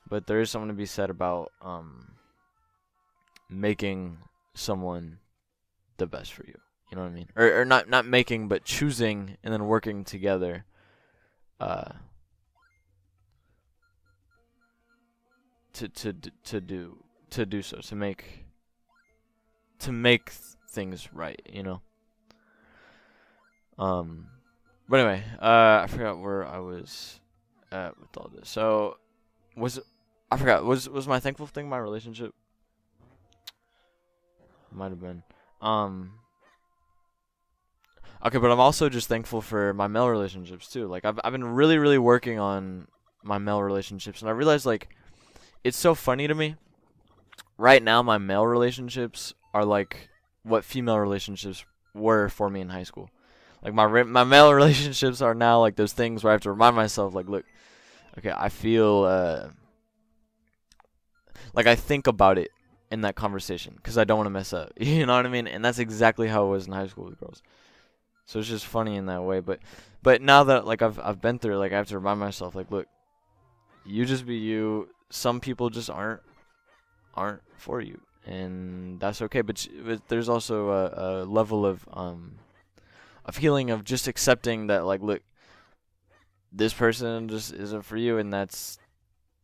But 0.08 0.28
there 0.28 0.40
is 0.42 0.50
something 0.50 0.68
to 0.70 0.74
be 0.74 0.86
said 0.86 1.10
about 1.10 1.52
um 1.62 2.16
making 3.50 4.18
someone 4.54 5.20
the 5.98 6.08
best 6.08 6.34
for 6.34 6.46
you. 6.46 6.58
You 6.92 6.98
know 6.98 7.04
what 7.04 7.12
I 7.12 7.16
mean? 7.16 7.30
Or 7.36 7.62
or 7.62 7.66
not 7.66 7.90
not 7.90 8.06
making 8.06 8.48
but 8.48 8.66
choosing 8.66 9.38
and 9.44 9.54
then 9.54 9.66
working 9.66 10.04
together 10.04 10.66
uh 11.60 11.94
to 15.74 15.90
to 15.90 16.14
to 16.44 16.62
do 16.62 16.98
to 17.32 17.46
do 17.46 17.62
so 17.62 17.78
to 17.78 17.96
make 17.96 18.46
to 19.80 19.92
make 19.92 20.32
things 20.76 21.10
right, 21.14 21.42
you 21.52 21.64
know. 21.64 21.82
Um 23.80 24.28
but 24.88 25.00
anyway, 25.00 25.24
uh 25.42 25.82
I 25.84 25.88
forgot 25.90 26.20
where 26.20 26.46
I 26.46 26.60
was 26.60 27.20
at 27.72 28.00
with 28.00 28.16
all 28.18 28.30
this. 28.36 28.50
So 28.50 28.98
was 29.58 29.80
I 30.32 30.38
forgot 30.38 30.64
was 30.66 30.88
was 30.88 31.08
my 31.08 31.20
thankful 31.20 31.48
thing 31.48 31.68
my 31.68 31.78
relationship? 31.78 32.34
Might 34.72 34.92
have 34.92 35.00
been. 35.00 35.24
Um 35.62 36.20
Okay, 38.26 38.40
but 38.40 38.50
I'm 38.50 38.60
also 38.60 38.90
just 38.90 39.08
thankful 39.08 39.42
for 39.42 39.74
my 39.74 39.88
male 39.88 40.10
relationships 40.10 40.68
too. 40.68 40.88
Like 40.88 41.06
I've 41.06 41.20
I've 41.24 41.32
been 41.32 41.44
really 41.44 41.78
really 41.78 41.98
working 41.98 42.40
on 42.40 42.88
my 43.24 43.38
male 43.38 43.62
relationships 43.62 44.22
and 44.22 44.30
I 44.30 44.34
realized 44.34 44.66
like 44.66 44.90
it's 45.64 45.78
so 45.78 45.96
funny 45.96 46.28
to 46.28 46.36
me. 46.36 46.56
Right 47.58 47.82
now 47.82 48.04
my 48.04 48.18
male 48.18 48.46
relationships 48.46 49.34
are 49.54 49.66
like 49.66 50.10
what 50.46 50.64
female 50.64 51.00
relationships 51.00 51.66
were 51.94 52.30
for 52.30 52.50
me 52.50 52.62
in 52.62 52.70
high 52.70 52.84
school. 52.84 53.10
Like 53.64 53.74
my 53.74 54.04
my 54.04 54.24
male 54.24 54.54
relationships 54.62 55.22
are 55.22 55.34
now 55.34 55.60
like 55.60 55.76
those 55.76 55.94
things 55.94 56.24
where 56.24 56.32
I 56.32 56.36
have 56.36 56.42
to 56.42 56.52
remind 56.52 56.76
myself 56.76 57.14
like 57.14 57.28
look, 57.28 57.46
okay, 58.18 58.34
I 58.36 58.50
feel 58.50 59.04
uh 59.04 59.50
like 61.54 61.68
I 61.68 61.76
think 61.76 62.08
about 62.08 62.38
it 62.38 62.52
in 62.92 63.02
that 63.02 63.16
conversation 63.16 63.74
because 63.76 63.98
I 63.98 64.04
don't 64.04 64.18
want 64.18 64.28
to 64.28 64.32
mess 64.32 64.54
up. 64.54 64.72
You 64.80 65.06
know 65.06 65.16
what 65.16 65.26
I 65.26 65.30
mean? 65.30 65.48
And 65.48 65.64
that's 65.66 65.80
exactly 65.80 66.28
how 66.28 66.46
it 66.46 66.50
was 66.50 66.68
in 66.68 66.74
high 66.74 66.88
school 66.88 67.06
with 67.06 67.20
girls. 67.20 67.42
So 68.26 68.40
it's 68.40 68.48
just 68.48 68.66
funny 68.66 68.96
in 68.96 69.06
that 69.08 69.24
way. 69.24 69.40
But 69.40 69.60
but 70.04 70.22
now 70.22 70.44
that 70.46 70.66
like 70.66 70.82
I've 70.82 71.00
I've 71.00 71.22
been 71.22 71.40
through, 71.40 71.58
like 71.58 71.74
I 71.74 71.78
have 71.78 71.88
to 71.88 71.98
remind 71.98 72.20
myself, 72.20 72.56
like, 72.56 72.72
look, 72.72 72.88
you 73.86 74.06
just 74.06 74.26
be 74.26 74.36
you. 74.36 74.90
Some 75.10 75.40
people 75.40 75.70
just 75.70 75.90
aren't 75.90 76.22
aren't 77.14 77.42
for 77.58 77.82
you, 77.82 78.02
and 78.26 79.00
that's 79.00 79.22
okay. 79.22 79.42
But, 79.42 79.68
but 79.86 80.08
there's 80.08 80.30
also 80.30 80.70
a, 80.70 80.92
a 80.96 81.26
level 81.26 81.66
of 81.66 81.88
um 81.94 82.40
a 83.26 83.32
feeling 83.32 83.72
of 83.72 83.84
just 83.84 84.08
accepting 84.08 84.68
that, 84.68 84.86
like, 84.86 85.02
look, 85.02 85.22
this 86.52 86.74
person 86.74 87.28
just 87.28 87.54
isn't 87.54 87.82
for 87.84 87.98
you, 87.98 88.18
and 88.18 88.32
that's 88.32 88.78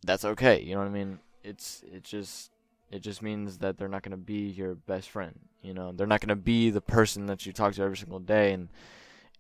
that's 0.03 0.25
okay. 0.25 0.61
You 0.61 0.75
know 0.75 0.81
what 0.81 0.87
I 0.87 0.91
mean? 0.91 1.19
It's 1.43 1.83
it 1.91 2.03
just 2.03 2.51
it 2.91 2.99
just 2.99 3.21
means 3.21 3.57
that 3.59 3.77
they're 3.77 3.87
not 3.87 4.03
to 4.11 4.17
be 4.17 4.49
your 4.49 4.75
best 4.75 5.09
friend. 5.09 5.39
You 5.61 5.73
know, 5.73 5.91
they're 5.91 6.07
not 6.07 6.21
to 6.29 6.35
be 6.35 6.69
the 6.69 6.81
person 6.81 7.25
that 7.27 7.45
you 7.45 7.53
talk 7.53 7.73
to 7.73 7.83
every 7.83 7.97
single 7.97 8.19
day, 8.19 8.53
and 8.53 8.69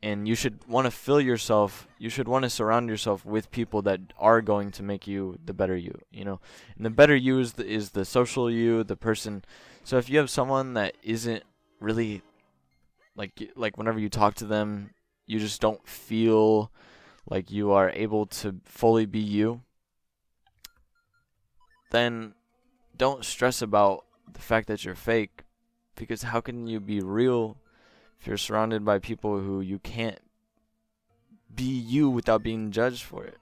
and 0.03 0.27
you 0.27 0.35
should 0.35 0.67
want 0.67 0.85
to 0.85 0.91
fill 0.91 1.21
yourself. 1.21 1.87
You 1.99 2.09
should 2.09 2.27
want 2.27 2.43
to 2.43 2.49
surround 2.49 2.89
yourself 2.89 3.25
with 3.25 3.51
people 3.51 3.81
that 3.83 4.01
are 4.17 4.41
going 4.41 4.71
to 4.71 4.83
make 4.83 5.07
you 5.07 5.37
the 5.43 5.53
better 5.53 5.75
you. 5.75 5.99
You 6.11 6.25
know, 6.25 6.39
and 6.75 6.85
the 6.85 6.89
better 6.89 7.15
you 7.15 7.39
is 7.39 7.53
the 7.53 7.65
is 7.65 7.91
the 7.91 8.05
social 8.05 8.49
you, 8.49 8.83
the 8.83 8.95
person. 8.95 9.43
So 9.83 9.97
if 9.97 10.09
you 10.09 10.17
have 10.17 10.29
someone 10.29 10.73
that 10.73 10.95
isn't 11.03 11.43
really 11.79 12.21
like 13.15 13.51
like 13.55 13.77
whenever 13.77 13.99
you 13.99 14.09
talk 14.09 14.35
to 14.35 14.45
them, 14.45 14.91
you 15.27 15.39
just 15.39 15.61
don't 15.61 15.87
feel 15.87 16.71
like 17.29 17.51
you 17.51 17.71
are 17.71 17.91
able 17.91 18.25
to 18.25 18.55
fully 18.65 19.05
be 19.05 19.19
you, 19.19 19.61
then 21.91 22.33
don't 22.97 23.23
stress 23.23 23.61
about 23.61 24.05
the 24.33 24.41
fact 24.41 24.67
that 24.67 24.83
you're 24.83 24.95
fake 24.95 25.43
because 25.95 26.23
how 26.23 26.41
can 26.41 26.67
you 26.67 26.79
be 26.79 27.01
real 27.01 27.57
if 28.21 28.27
you're 28.27 28.37
surrounded 28.37 28.85
by 28.85 28.99
people 28.99 29.39
who 29.39 29.61
you 29.61 29.79
can't 29.79 30.19
be 31.53 31.63
you 31.63 32.07
without 32.07 32.43
being 32.43 32.69
judged 32.71 33.01
for 33.01 33.25
it. 33.25 33.37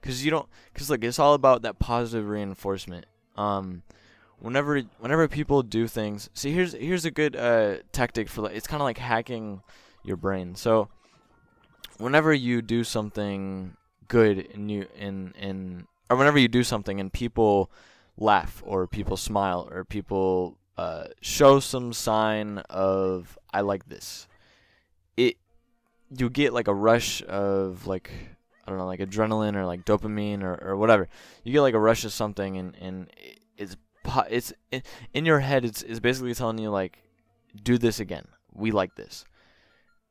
Because 0.00 0.22
you 0.22 0.30
don't 0.30 0.46
because 0.72 0.90
look 0.90 1.02
it's 1.02 1.18
all 1.18 1.32
about 1.32 1.62
that 1.62 1.78
positive 1.78 2.28
reinforcement. 2.28 3.06
Um 3.36 3.82
whenever 4.38 4.82
whenever 4.98 5.26
people 5.26 5.62
do 5.62 5.88
things 5.88 6.30
see 6.34 6.52
here's 6.52 6.72
here's 6.74 7.04
a 7.04 7.10
good 7.10 7.34
uh 7.34 7.78
tactic 7.90 8.28
for 8.28 8.42
like 8.42 8.54
it's 8.54 8.68
kind 8.68 8.80
of 8.82 8.84
like 8.84 8.98
hacking 8.98 9.62
your 10.04 10.16
brain. 10.16 10.54
So 10.54 10.88
whenever 11.96 12.32
you 12.32 12.60
do 12.60 12.84
something 12.84 13.76
good 14.08 14.46
and 14.52 14.70
you 14.70 14.86
in 14.94 15.86
or 16.10 16.16
whenever 16.18 16.38
you 16.38 16.48
do 16.48 16.62
something 16.62 17.00
and 17.00 17.10
people 17.12 17.70
laugh 18.18 18.62
or 18.66 18.86
people 18.86 19.16
smile 19.16 19.66
or 19.70 19.84
people 19.84 20.58
uh, 20.78 21.08
show 21.20 21.58
some 21.58 21.92
sign 21.92 22.58
of 22.70 23.36
I 23.52 23.62
like 23.62 23.88
this. 23.88 24.28
It 25.16 25.36
you 26.16 26.30
get 26.30 26.52
like 26.52 26.68
a 26.68 26.74
rush 26.74 27.20
of 27.24 27.88
like 27.88 28.12
I 28.64 28.70
don't 28.70 28.78
know 28.78 28.86
like 28.86 29.00
adrenaline 29.00 29.56
or 29.56 29.66
like 29.66 29.84
dopamine 29.84 30.44
or, 30.44 30.54
or 30.62 30.76
whatever. 30.76 31.08
You 31.42 31.52
get 31.52 31.62
like 31.62 31.74
a 31.74 31.80
rush 31.80 32.04
of 32.04 32.12
something 32.12 32.56
and 32.56 32.76
and 32.80 33.10
it's 33.56 33.76
it's 34.30 34.52
in 35.12 35.26
your 35.26 35.40
head 35.40 35.64
it's 35.64 35.82
it's 35.82 35.98
basically 35.98 36.32
telling 36.32 36.58
you 36.58 36.70
like 36.70 36.98
do 37.60 37.76
this 37.76 37.98
again. 37.98 38.28
We 38.54 38.70
like 38.70 38.94
this. 38.94 39.24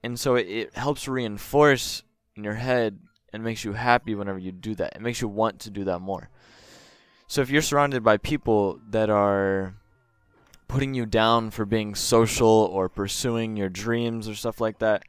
And 0.04 0.20
so 0.20 0.36
it, 0.36 0.48
it 0.48 0.76
helps 0.76 1.08
reinforce 1.08 2.04
in 2.36 2.44
your 2.44 2.56
head 2.56 3.00
and 3.32 3.42
makes 3.42 3.64
you 3.64 3.72
happy 3.72 4.16
whenever 4.16 4.38
you 4.38 4.52
do 4.52 4.76
that. 4.76 4.98
It 4.98 5.02
makes 5.02 5.22
you 5.22 5.30
want 5.30 5.60
to 5.62 5.70
do 5.70 5.86
that 5.86 6.00
more. 6.00 6.30
So 7.28 7.42
if 7.42 7.50
you're 7.50 7.62
surrounded 7.62 8.04
by 8.04 8.18
people 8.18 8.82
that 8.90 9.10
are 9.10 9.74
putting 10.68 10.94
you 10.94 11.06
down 11.06 11.52
for 11.52 11.66
being 11.66 11.96
social 11.96 12.48
or 12.48 12.90
pursuing 12.90 13.58
your 13.58 13.70
dreams 13.70 14.28
or 14.28 14.36
stuff 14.36 14.60
like 14.60 14.80
that, 14.80 15.04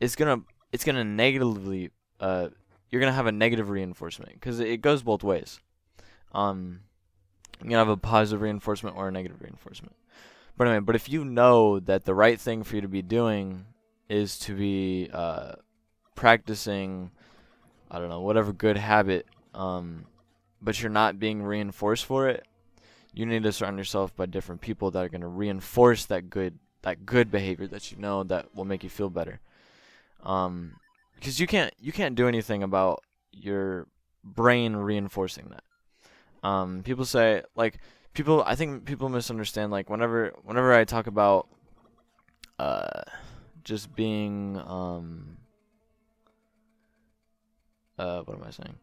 it's 0.00 0.16
gonna 0.16 0.42
it's 0.72 0.84
gonna 0.84 1.04
negatively 1.04 1.90
uh 2.20 2.48
you're 2.90 3.00
gonna 3.00 3.12
have 3.12 3.26
a 3.26 3.32
negative 3.32 3.70
reinforcement 3.70 4.32
because 4.34 4.60
it 4.60 4.80
goes 4.80 5.02
both 5.02 5.22
ways. 5.22 5.60
Um, 6.32 6.80
you're 7.60 7.70
gonna 7.70 7.78
have 7.78 7.88
a 7.88 7.96
positive 7.96 8.42
reinforcement 8.42 8.96
or 8.96 9.08
a 9.08 9.12
negative 9.12 9.40
reinforcement. 9.40 9.96
But 10.56 10.66
anyway, 10.68 10.80
but 10.80 10.96
if 10.96 11.08
you 11.08 11.24
know 11.24 11.80
that 11.80 12.04
the 12.04 12.14
right 12.14 12.38
thing 12.38 12.62
for 12.62 12.76
you 12.76 12.82
to 12.82 12.88
be 12.88 13.02
doing 13.02 13.64
is 14.08 14.38
to 14.40 14.54
be 14.54 15.08
uh, 15.12 15.52
practicing, 16.14 17.10
I 17.90 17.98
don't 17.98 18.10
know, 18.10 18.20
whatever 18.20 18.52
good 18.52 18.76
habit 18.76 19.26
um, 19.54 20.06
but 20.60 20.80
you're 20.80 20.90
not 20.90 21.18
being 21.18 21.42
reinforced 21.42 22.04
for 22.04 22.28
it, 22.28 22.46
you 23.12 23.26
need 23.26 23.42
to 23.42 23.52
surround 23.52 23.78
yourself 23.78 24.14
by 24.16 24.26
different 24.26 24.60
people 24.60 24.90
that 24.90 25.04
are 25.04 25.08
going 25.08 25.20
to 25.20 25.26
reinforce 25.28 26.06
that 26.06 26.30
good 26.30 26.58
that 26.82 27.06
good 27.06 27.30
behavior 27.30 27.66
that 27.68 27.92
you 27.92 27.98
know 27.98 28.24
that 28.24 28.54
will 28.54 28.64
make 28.64 28.82
you 28.82 28.90
feel 28.90 29.08
better. 29.08 29.40
Um, 30.24 30.76
because 31.14 31.38
you 31.38 31.46
can't 31.46 31.72
you 31.78 31.92
can't 31.92 32.14
do 32.14 32.26
anything 32.26 32.62
about 32.62 33.02
your 33.32 33.86
brain 34.24 34.74
reinforcing 34.74 35.50
that. 35.50 35.64
Um, 36.48 36.82
people 36.82 37.04
say 37.04 37.42
like 37.54 37.78
people 38.14 38.42
I 38.46 38.54
think 38.54 38.84
people 38.84 39.08
misunderstand 39.08 39.70
like 39.70 39.88
whenever 39.88 40.32
whenever 40.42 40.72
I 40.72 40.84
talk 40.84 41.06
about 41.06 41.48
uh 42.58 43.02
just 43.64 43.94
being 43.94 44.60
um 44.66 45.36
uh 47.98 48.22
what 48.22 48.36
am 48.36 48.44
I 48.44 48.50
saying? 48.50 48.76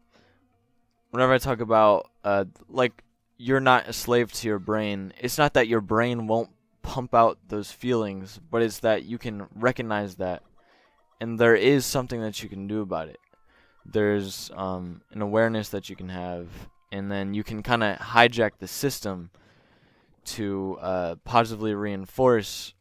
whenever 1.10 1.32
I 1.32 1.38
talk 1.38 1.60
about 1.60 2.10
uh 2.24 2.44
like 2.68 3.02
you're 3.40 3.60
not 3.60 3.88
a 3.88 3.92
slave 3.92 4.32
to 4.34 4.46
your 4.46 4.58
brain, 4.58 5.14
it's 5.18 5.38
not 5.38 5.54
that 5.54 5.66
your 5.66 5.80
brain 5.80 6.26
won't 6.26 6.50
pump 6.82 7.14
out 7.14 7.38
those 7.48 7.72
feelings, 7.72 8.38
but 8.50 8.60
it's 8.60 8.80
that 8.80 9.04
you 9.04 9.16
can 9.16 9.46
recognize 9.54 10.16
that 10.16 10.42
and 11.20 11.38
there 11.38 11.54
is 11.54 11.84
something 11.84 12.20
that 12.22 12.42
you 12.42 12.48
can 12.48 12.66
do 12.66 12.80
about 12.80 13.08
it. 13.08 13.20
There's 13.84 14.50
um, 14.56 15.02
an 15.12 15.22
awareness 15.22 15.68
that 15.70 15.90
you 15.90 15.96
can 15.96 16.08
have, 16.08 16.48
and 16.90 17.10
then 17.10 17.34
you 17.34 17.44
can 17.44 17.62
kind 17.62 17.82
of 17.82 17.98
hijack 17.98 18.52
the 18.58 18.66
system 18.66 19.30
to 20.24 20.78
uh, 20.80 21.14
positively 21.24 21.74
reinforce 21.74 22.74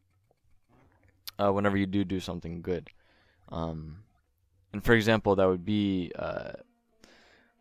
uh, 1.38 1.52
whenever 1.52 1.78
you 1.78 1.86
do 1.86 2.04
do 2.04 2.20
something 2.20 2.62
good. 2.62 2.90
Um, 3.50 4.00
and 4.74 4.84
for 4.84 4.94
example, 4.94 5.36
that 5.36 5.48
would 5.48 5.66
be 5.66 6.12
uh, 6.18 6.54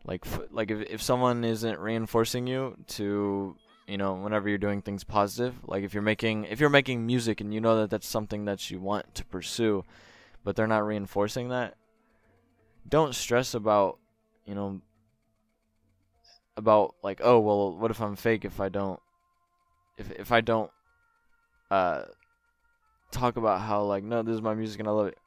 like 0.05 0.25
like 0.51 0.71
if 0.71 0.89
if 0.89 1.01
someone 1.01 1.43
isn't 1.43 1.79
reinforcing 1.79 2.47
you 2.47 2.77
to 2.87 3.55
you 3.87 3.97
know 3.97 4.13
whenever 4.13 4.47
you're 4.49 4.57
doing 4.57 4.81
things 4.81 5.03
positive, 5.03 5.55
like 5.65 5.83
if 5.83 5.93
you're 5.93 6.03
making 6.03 6.45
if 6.45 6.59
you're 6.59 6.69
making 6.69 7.05
music 7.05 7.41
and 7.41 7.53
you 7.53 7.61
know 7.61 7.81
that 7.81 7.89
that's 7.89 8.07
something 8.07 8.45
that 8.45 8.69
you 8.71 8.79
want 8.79 9.13
to 9.15 9.25
pursue, 9.25 9.83
but 10.43 10.55
they're 10.55 10.67
not 10.67 10.85
reinforcing 10.85 11.49
that, 11.49 11.75
don't 12.87 13.15
stress 13.15 13.53
about 13.53 13.99
you 14.45 14.55
know 14.55 14.81
about 16.55 16.95
like 17.03 17.21
oh 17.23 17.39
well 17.39 17.75
what 17.77 17.91
if 17.91 18.01
I'm 18.01 18.15
fake 18.15 18.45
if 18.45 18.59
I 18.59 18.69
don't 18.69 18.99
if 19.97 20.11
if 20.11 20.31
I 20.31 20.41
don't 20.41 20.71
uh 21.71 22.03
talk 23.11 23.37
about 23.37 23.61
how 23.61 23.83
like 23.83 24.03
no 24.03 24.21
this 24.23 24.35
is 24.35 24.41
my 24.41 24.53
music 24.53 24.79
and 24.79 24.87
I 24.87 24.91
love 24.91 25.07
it. 25.07 25.17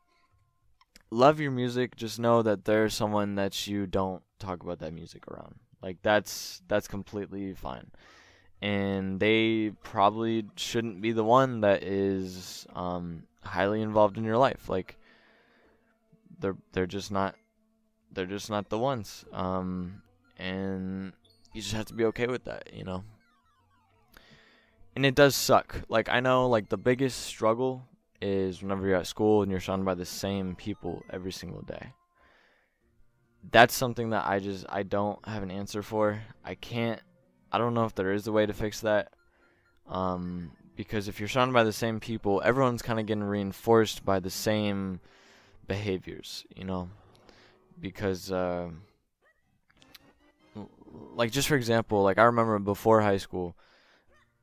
Love 1.11 1.41
your 1.41 1.51
music. 1.51 1.95
Just 1.95 2.19
know 2.19 2.41
that 2.43 2.65
there's 2.65 2.95
someone 2.95 3.35
that 3.35 3.67
you 3.67 3.87
don't 3.87 4.23
talk 4.43 4.63
about 4.63 4.81
that 4.81 4.93
music 4.93 5.27
around. 5.29 5.57
Like 5.83 5.99
that's 6.03 6.63
that's 6.69 6.89
completely 6.89 7.55
fine. 7.55 7.91
And 8.61 9.19
they 9.19 9.73
probably 9.83 10.47
shouldn't 10.57 11.01
be 11.01 11.13
the 11.13 11.25
one 11.25 11.61
that 11.63 11.83
is 11.83 12.67
um 12.75 13.25
highly 13.43 13.83
involved 13.83 14.17
in 14.17 14.25
your 14.25 14.39
life. 14.39 14.69
Like 14.69 14.97
they're 16.39 16.57
they're 16.73 16.87
just 16.87 17.11
not 17.11 17.35
they're 18.13 18.27
just 18.27 18.51
not 18.51 18.69
the 18.69 18.79
ones. 18.79 19.25
Um 19.33 20.03
and 20.39 21.13
you 21.53 21.61
just 21.61 21.75
have 21.75 21.87
to 21.87 21.95
be 21.95 22.05
okay 22.07 22.27
with 22.27 22.45
that 22.45 22.73
you 22.73 22.85
know? 22.85 23.05
And 24.95 25.07
it 25.07 25.15
does 25.15 25.35
suck. 25.35 25.83
Like 25.89 26.09
I 26.09 26.21
know 26.21 26.49
like 26.49 26.69
the 26.69 26.79
biggest 26.79 27.23
struggle 27.23 27.85
is 28.21 28.63
whenever 28.63 28.87
you're 28.87 28.97
at 28.97 29.07
school 29.09 29.43
and 29.43 29.51
you're 29.51 29.61
surrounded 29.61 29.85
by 29.85 29.95
the 29.95 30.07
same 30.07 30.55
people 30.55 31.03
every 31.11 31.33
single 31.33 31.63
day. 31.63 31.93
That's 33.51 33.75
something 33.75 34.11
that 34.11 34.27
I 34.27 34.39
just 34.39 34.65
I 34.69 34.83
don't 34.83 35.19
have 35.27 35.43
an 35.43 35.51
answer 35.51 35.83
for. 35.83 36.23
I 36.45 36.55
can't 36.55 37.01
I 37.51 37.59
don't 37.59 37.75
know 37.75 37.85
if 37.85 37.95
there 37.95 38.13
is 38.13 38.27
a 38.27 38.33
way 38.33 38.47
to 38.47 38.53
fix 38.53 38.81
that. 38.81 39.13
Um 39.89 40.53
because 40.77 41.09
if 41.09 41.21
you're 41.21 41.29
surrounded 41.29 41.53
by 41.53 41.65
the 41.65 41.73
same 41.73 42.01
people, 42.01 42.41
everyone's 42.45 42.83
kind 42.83 42.99
of 42.99 43.07
getting 43.07 43.25
reinforced 43.25 44.05
by 44.05 44.21
the 44.21 44.31
same 44.31 45.01
behaviors, 45.67 46.47
you 46.55 46.65
know? 46.65 46.89
Because 47.81 48.31
uh 48.31 48.69
like 51.15 51.31
just 51.31 51.49
for 51.49 51.57
example, 51.57 52.03
like 52.03 52.19
I 52.19 52.25
remember 52.25 52.59
before 52.59 53.01
high 53.01 53.17
school, 53.17 53.57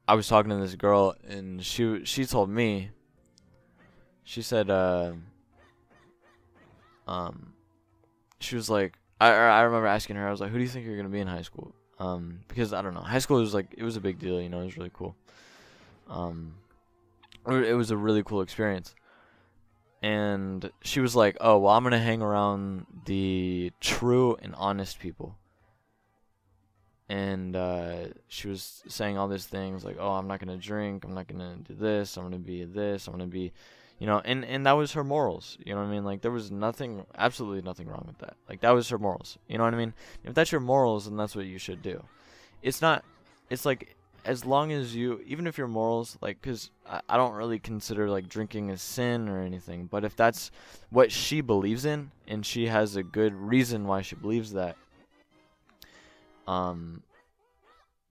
I 0.07 0.15
was 0.15 0.27
talking 0.27 0.49
to 0.49 0.57
this 0.57 0.75
girl 0.75 1.15
and 1.27 1.63
she 1.63 2.03
she 2.03 2.25
told 2.25 2.49
me 2.49 2.89
she 4.23 4.41
said 4.41 4.69
uh 4.69 5.13
um 7.07 7.53
she 8.39 8.55
was 8.55 8.69
like 8.69 8.98
I 9.19 9.31
I 9.31 9.62
remember 9.62 9.88
asking 9.88 10.15
her 10.15 10.27
I 10.27 10.31
was 10.31 10.41
like 10.41 10.51
who 10.51 10.58
do 10.58 10.63
you 10.63 10.69
think 10.69 10.86
you're 10.86 10.96
going 10.96 11.08
to 11.08 11.12
be 11.12 11.19
in 11.19 11.27
high 11.27 11.41
school 11.41 11.74
um 12.00 12.39
because 12.48 12.74
I 12.74 12.81
don't 12.81 12.93
know 12.93 13.01
high 13.01 13.19
school 13.19 13.39
was 13.39 13.53
like 13.53 13.74
it 13.77 13.84
was 13.84 13.98
a 13.98 14.01
big 14.01 14.19
deal 14.19 14.41
you 14.41 14.50
know 14.50 14.62
it 14.62 14.65
was 14.65 14.77
really 14.77 14.91
cool 14.93 15.15
um 16.10 16.53
it 17.48 17.75
was 17.75 17.91
a 17.91 17.98
really 17.98 18.24
cool 18.24 18.41
experience 18.41 18.93
and 20.01 20.72
she 20.81 21.00
was 21.00 21.15
like 21.15 21.38
oh 21.41 21.58
well 21.58 21.74
I'm 21.74 21.84
going 21.84 21.91
to 21.91 22.00
hang 22.00 22.22
around 22.22 22.86
the 23.05 23.72
true 23.79 24.38
and 24.41 24.55
honest 24.55 25.00
people 25.00 25.36
and 27.10 27.56
uh, 27.56 28.10
she 28.28 28.47
was 28.47 28.84
saying 28.88 29.17
all 29.17 29.28
these 29.28 29.47
things 29.47 29.84
like, 29.84 29.97
"Oh, 29.99 30.12
I'm 30.12 30.28
not 30.28 30.39
gonna 30.39 30.58
drink. 30.58 31.04
I'm 31.04 31.15
not 31.15 31.28
gonna 31.28 31.58
do 31.67 31.73
this. 31.73 32.15
I'm 32.15 32.23
gonna 32.23 32.38
be 32.38 32.65
this. 32.65 33.08
I'm 33.08 33.13
gonna 33.13 33.25
be, 33.25 33.52
you 33.99 34.07
know." 34.07 34.21
And 34.23 34.43
and 34.45 34.65
that 34.65 34.73
was 34.73 34.93
her 34.93 35.03
morals. 35.03 35.57
You 35.63 35.75
know 35.75 35.81
what 35.81 35.88
I 35.88 35.91
mean? 35.91 36.05
Like 36.05 36.21
there 36.21 36.31
was 36.31 36.51
nothing, 36.51 37.05
absolutely 37.17 37.62
nothing 37.62 37.88
wrong 37.88 38.05
with 38.07 38.17
that. 38.19 38.35
Like 38.47 38.62
that 38.62 38.71
was 38.71 38.89
her 38.89 38.97
morals. 38.97 39.38
You 39.47 39.57
know 39.57 39.63
what 39.65 39.73
I 39.73 39.77
mean? 39.77 39.93
If 40.23 40.33
that's 40.33 40.51
your 40.51 40.62
morals, 40.62 41.05
then 41.05 41.17
that's 41.17 41.35
what 41.35 41.45
you 41.45 41.57
should 41.57 41.81
do. 41.81 42.03
It's 42.62 42.81
not. 42.81 43.03
It's 43.49 43.65
like 43.65 43.95
as 44.25 44.45
long 44.45 44.71
as 44.71 44.95
you, 44.95 45.21
even 45.25 45.47
if 45.47 45.57
your 45.57 45.67
morals, 45.67 46.17
like, 46.21 46.41
because 46.41 46.71
I, 46.88 47.01
I 47.07 47.17
don't 47.17 47.33
really 47.33 47.57
consider 47.57 48.09
like 48.09 48.27
drinking 48.27 48.69
a 48.69 48.77
sin 48.77 49.29
or 49.29 49.41
anything. 49.41 49.88
But 49.88 50.03
if 50.03 50.15
that's 50.15 50.51
what 50.89 51.12
she 51.12 51.41
believes 51.41 51.85
in, 51.85 52.12
and 52.27 52.45
she 52.45 52.67
has 52.67 52.95
a 52.95 53.03
good 53.03 53.33
reason 53.33 53.88
why 53.88 54.01
she 54.01 54.15
believes 54.15 54.53
that, 54.53 54.75
um 56.47 57.03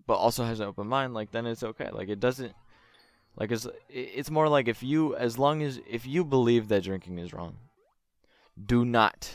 but 0.07 0.14
also 0.14 0.44
has 0.44 0.61
an 0.61 0.66
open 0.66 0.87
mind 0.87 1.12
like 1.12 1.31
then 1.33 1.44
it's 1.44 1.62
okay 1.62 1.90
like 1.90 2.09
it 2.09 2.20
doesn't 2.20 2.55
like 3.38 3.51
it's 3.53 3.66
it's 3.88 4.31
more 4.31 4.48
like 4.48 4.68
if 4.68 4.83
you 4.83 5.16
as 5.16 5.38
long 5.38 5.62
as 5.62 5.81
if 5.88 6.07
you 6.07 6.24
believe 6.24 6.68
that 6.68 6.83
drinking 6.83 7.18
is 7.18 7.33
wrong 7.33 7.57
do 8.66 8.85
not 8.85 9.31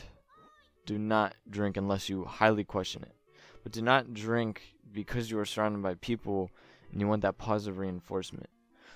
do 0.86 0.98
not 0.98 1.36
drink 1.50 1.78
unless 1.78 2.10
you 2.10 2.26
highly 2.26 2.64
question 2.64 3.04
it. 3.04 3.16
But 3.64 3.72
do 3.72 3.82
not 3.82 4.14
drink 4.14 4.62
because 4.92 5.32
you 5.32 5.40
are 5.40 5.46
surrounded 5.46 5.82
by 5.82 5.96
people 5.96 6.52
and 6.92 7.00
you 7.00 7.08
want 7.08 7.22
that 7.22 7.38
positive 7.38 7.78
reinforcement. 7.78 8.50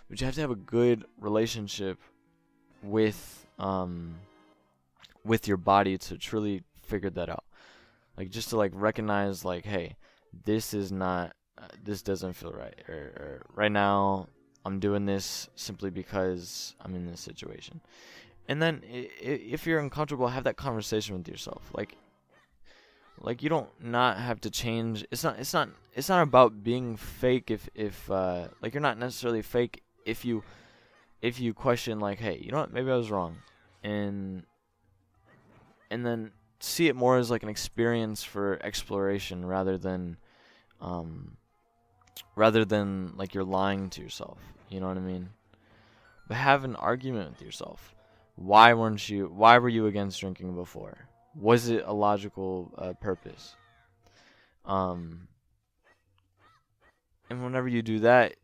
But 0.10 0.20
you 0.20 0.26
have 0.26 0.36
to 0.36 0.42
have 0.42 0.52
a 0.52 0.56
good 0.56 1.06
relationship 1.20 2.00
with 2.84 3.46
um 3.58 4.16
with 5.24 5.48
your 5.48 5.58
body 5.58 5.98
to 5.98 6.18
truly 6.18 6.64
figure 6.82 7.10
that 7.10 7.30
out. 7.30 7.44
Like 8.18 8.30
just 8.30 8.50
to 8.50 8.58
like 8.58 8.72
recognize 8.74 9.46
like 9.46 9.66
hey 9.66 9.96
this 10.46 10.74
is 10.74 10.92
not 10.92 11.34
uh, 11.58 11.68
this 11.84 12.02
doesn't 12.02 12.34
feel 12.34 12.52
right. 12.52 12.76
Or, 12.88 12.94
or 12.94 13.46
right 13.56 13.72
now 13.72 14.28
i'm 14.68 14.80
doing 14.80 15.06
this 15.06 15.50
simply 15.56 15.90
because 15.90 16.76
i'm 16.82 16.94
in 16.94 17.08
this 17.08 17.22
situation. 17.22 17.82
And 18.50 18.62
then 18.62 18.82
if 18.86 19.66
you're 19.66 19.80
uncomfortable 19.80 20.28
have 20.28 20.44
that 20.46 20.56
conversation 20.58 21.18
with 21.18 21.28
yourself. 21.28 21.64
Like 21.74 21.98
like 23.20 23.42
you 23.42 23.50
don't 23.50 23.70
not 23.84 24.18
have 24.18 24.40
to 24.42 24.50
change. 24.50 25.06
It's 25.12 25.24
not 25.24 25.40
it's 25.40 25.54
not 25.54 25.70
it's 25.94 26.10
not 26.10 26.22
about 26.22 26.64
being 26.64 26.98
fake 26.98 27.50
if 27.50 27.70
if 27.76 28.10
uh 28.12 28.48
like 28.62 28.74
you're 28.74 28.82
not 28.82 28.98
necessarily 28.98 29.42
fake 29.42 29.84
if 30.06 30.24
you 30.24 30.44
if 31.22 31.40
you 31.40 31.54
question 31.54 32.00
like 32.00 32.20
hey 32.20 32.40
you 32.42 32.52
know 32.52 32.60
what? 32.60 32.72
Maybe 32.72 32.92
i 32.92 32.96
was 32.96 33.10
wrong. 33.10 33.38
And 33.84 34.44
and 35.90 36.06
then 36.06 36.32
see 36.60 36.88
it 36.88 36.96
more 36.96 37.18
as 37.18 37.32
like 37.32 37.44
an 37.44 37.50
experience 37.50 38.24
for 38.24 38.60
exploration 38.62 39.46
rather 39.46 39.78
than 39.78 40.18
um 40.82 41.38
rather 42.36 42.66
than 42.66 43.14
like 43.16 43.34
you're 43.34 43.44
lying 43.44 43.90
to 43.92 44.02
yourself. 44.02 44.40
You 44.70 44.80
know 44.80 44.88
what 44.88 44.98
i 44.98 45.02
mean? 45.02 45.30
But 46.28 46.38
have 46.38 46.64
an 46.64 46.76
argument 46.76 47.32
with 47.32 47.42
yourself. 47.42 47.96
Why 48.36 48.74
weren't 48.74 49.08
you 49.10 49.28
why 49.34 49.58
were 49.58 49.70
you 49.70 49.88
against 49.88 50.20
drinking 50.20 50.56
before? 50.56 50.98
Was 51.36 51.70
it 51.70 51.84
a 51.86 51.94
logical 51.94 52.72
uh, 52.78 52.94
purpose? 52.94 53.56
Um 54.66 55.28
and 57.30 57.44
whenever 57.44 57.68
you 57.68 57.82
do 57.82 58.00
that 58.00 58.36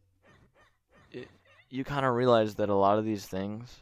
it, 1.11 1.27
you 1.69 1.83
kind 1.83 2.05
of 2.05 2.15
realize 2.15 2.55
that 2.55 2.69
a 2.69 2.75
lot 2.75 2.99
of 2.99 3.05
these 3.05 3.25
things 3.25 3.81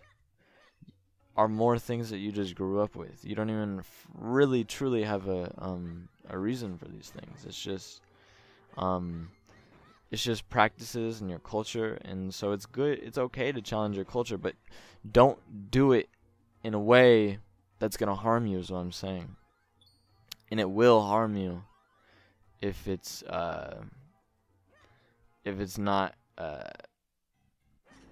are 1.38 1.48
more 1.48 1.80
things 1.80 2.10
that 2.10 2.18
you 2.18 2.32
just 2.32 2.56
grew 2.56 2.82
up 2.82 2.96
with. 2.96 3.24
You 3.24 3.36
don't 3.36 3.50
even 3.50 3.84
really 4.14 4.64
truly 4.64 5.04
have 5.04 5.28
a 5.28 5.54
um 5.58 6.08
a 6.30 6.38
reason 6.38 6.78
for 6.78 6.86
these 6.86 7.10
things. 7.10 7.46
It's 7.46 7.62
just 7.62 8.02
um 8.78 9.30
it's 10.12 10.24
just 10.24 10.50
practices 10.50 11.21
and 11.21 11.30
your 11.30 11.39
culture 11.39 11.97
and 12.04 12.34
so 12.34 12.52
it's 12.52 12.65
good 12.65 13.00
it's 13.00 13.17
okay 13.17 13.52
to 13.52 13.62
challenge 13.62 13.95
your 13.95 14.06
culture 14.06 14.38
but 14.38 14.56
don't 15.10 15.71
do 15.71 15.93
it 15.93 16.10
in 16.63 16.74
a 16.74 16.80
way 16.80 17.39
that's 17.82 17.97
going 17.97 18.10
to 18.10 18.15
harm 18.15 18.45
you 18.45 18.60
is 18.60 18.71
what 18.71 18.78
I'm 18.78 18.91
saying. 18.91 19.36
And 20.52 20.60
it 20.60 20.69
will 20.69 21.02
harm 21.02 21.36
you 21.36 21.63
if 22.62 22.88
it's 22.88 23.24
uh 23.24 23.82
if 25.43 25.60
it's 25.60 25.80
not 25.80 26.13
uh 26.38 26.69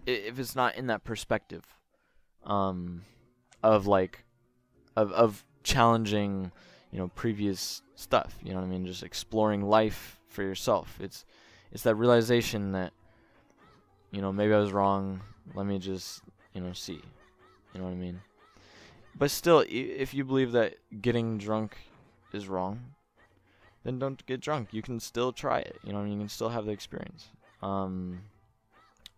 if 0.08 0.40
it's 0.40 0.56
not 0.56 0.76
in 0.76 0.88
that 0.88 1.04
perspective 1.04 1.64
um, 2.46 3.04
of 3.62 3.86
like 3.86 4.24
of 4.96 5.12
of 5.12 5.46
challenging 5.62 6.52
you 6.92 6.98
know 6.98 7.10
previous 7.10 7.84
stuff 7.94 8.40
you 8.42 8.52
know 8.52 8.60
what 8.60 8.66
i 8.66 8.70
mean 8.70 8.86
just 8.86 9.04
exploring 9.04 9.62
life 9.62 10.18
for 10.28 10.42
yourself 10.42 10.98
it's 11.00 11.26
it's 11.72 11.84
that 11.84 11.96
realization 11.96 12.72
that 12.74 12.94
you 14.12 14.22
know 14.22 14.32
maybe 14.32 14.54
i 14.54 14.58
was 14.58 14.72
wrong. 14.72 15.22
Let 15.56 15.66
me 15.66 15.80
just 15.80 16.22
you 16.54 16.62
know 16.62 16.74
see. 16.74 17.02
You 17.74 17.80
know 17.80 17.86
what 17.86 17.92
i 17.92 17.96
mean? 17.96 18.22
But 19.16 19.32
still 19.32 19.64
if 19.68 20.14
you 20.14 20.24
believe 20.24 20.52
that 20.54 20.76
getting 21.02 21.38
drunk 21.38 21.78
is 22.34 22.48
wrong 22.48 22.80
then 23.84 23.98
don't 23.98 24.26
get 24.26 24.42
drunk. 24.42 24.70
You 24.74 24.82
can 24.82 25.00
still 25.00 25.32
try 25.32 25.60
it. 25.60 25.78
You 25.84 25.94
know 25.94 26.04
you 26.04 26.18
can 26.18 26.30
still 26.30 26.50
have 26.50 26.66
the 26.66 26.72
experience. 26.72 27.30
Um 27.62 28.22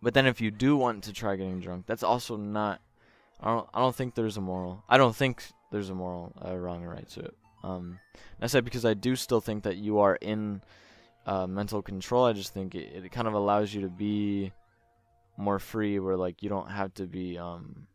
but 0.02 0.14
then 0.14 0.26
if 0.26 0.40
you 0.40 0.50
do 0.50 0.76
want 0.76 1.04
to 1.04 1.12
try 1.12 1.36
getting 1.36 1.60
drunk 1.60 1.86
that's 1.86 2.02
also 2.02 2.36
not 2.36 2.80
I 3.40 3.54
don't 3.54 3.68
I 3.74 3.80
don't 3.80 3.94
think 3.94 4.14
there's 4.14 4.36
a 4.36 4.40
moral. 4.40 4.84
I 4.88 4.98
don't 4.98 5.16
think 5.16 5.42
there's 5.72 5.90
a 5.90 5.94
moral 5.94 6.32
uh, 6.44 6.56
wrong 6.56 6.84
or 6.84 6.90
right 6.90 7.08
to 7.10 7.20
it. 7.20 7.34
Um, 7.64 7.98
I 8.40 8.46
said 8.46 8.64
because 8.64 8.84
I 8.84 8.94
do 8.94 9.16
still 9.16 9.40
think 9.40 9.64
that 9.64 9.76
you 9.76 9.98
are 9.98 10.16
in 10.16 10.62
uh, 11.26 11.46
mental 11.46 11.82
control. 11.82 12.24
I 12.24 12.32
just 12.32 12.52
think 12.52 12.74
it, 12.74 13.04
it 13.04 13.12
kind 13.12 13.28
of 13.28 13.34
allows 13.34 13.72
you 13.72 13.82
to 13.82 13.88
be 13.88 14.52
more 15.36 15.58
free, 15.58 15.98
where 15.98 16.16
like 16.16 16.42
you 16.42 16.48
don't 16.48 16.70
have 16.70 16.94
to 16.94 17.06
be 17.06 17.38
um. 17.38 17.86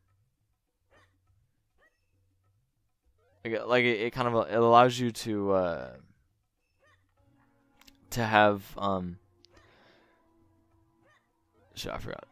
Like, 3.45 3.65
like 3.65 3.83
it, 3.85 4.01
it 4.01 4.13
kind 4.13 4.27
of 4.27 4.49
it 4.49 4.57
allows 4.57 4.99
you 4.99 5.11
to 5.11 5.51
uh, 5.51 5.89
to 8.11 8.23
have 8.23 8.63
um. 8.77 9.17
Shit, 11.75 11.93
I 11.93 11.97
forgot. 11.99 12.25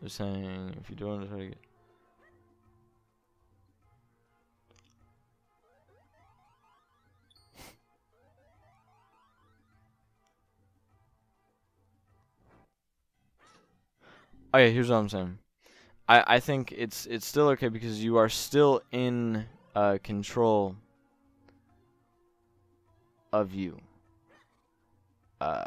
They're 0.00 0.10
saying 0.10 0.76
if 0.80 0.90
you 0.90 0.96
don't 0.96 1.26
try 1.28 1.38
to 1.38 1.46
get 1.46 1.65
Okay, 14.56 14.72
here's 14.72 14.88
what 14.88 14.96
I'm 14.96 15.08
saying. 15.10 15.38
I, 16.08 16.36
I 16.36 16.40
think 16.40 16.72
it's 16.72 17.04
it's 17.04 17.26
still 17.26 17.48
okay 17.48 17.68
because 17.68 18.02
you 18.02 18.16
are 18.16 18.30
still 18.30 18.80
in 18.90 19.44
uh, 19.74 19.98
control 20.02 20.76
of 23.34 23.52
you. 23.52 23.78
Uh, 25.42 25.62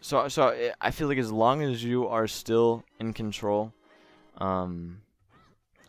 so 0.00 0.26
so 0.26 0.72
I 0.80 0.90
feel 0.90 1.06
like 1.06 1.18
as 1.18 1.30
long 1.30 1.62
as 1.62 1.84
you 1.84 2.08
are 2.08 2.26
still 2.26 2.82
in 2.98 3.12
control, 3.12 3.72
um, 4.38 5.02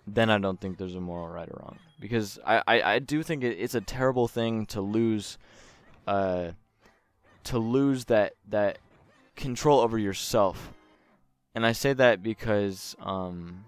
then 0.06 0.30
I 0.30 0.38
don't 0.38 0.62
think 0.62 0.78
there's 0.78 0.94
a 0.94 1.02
moral 1.02 1.30
right 1.30 1.50
or 1.50 1.62
wrong 1.64 1.80
because 2.00 2.38
I 2.46 2.62
I, 2.68 2.82
I 2.94 3.00
do 3.00 3.24
think 3.24 3.44
it, 3.44 3.58
it's 3.60 3.74
a 3.74 3.82
terrible 3.82 4.28
thing 4.28 4.68
to 4.68 4.82
lose, 4.82 5.40
uh, 6.06 6.50
to 7.46 7.58
lose 7.58 8.06
that 8.06 8.34
that 8.50 8.78
control 9.38 9.80
over 9.80 9.98
yourself. 9.98 10.74
And 11.56 11.66
I 11.66 11.72
say 11.72 11.94
that 11.94 12.22
because 12.22 12.96
um 13.00 13.66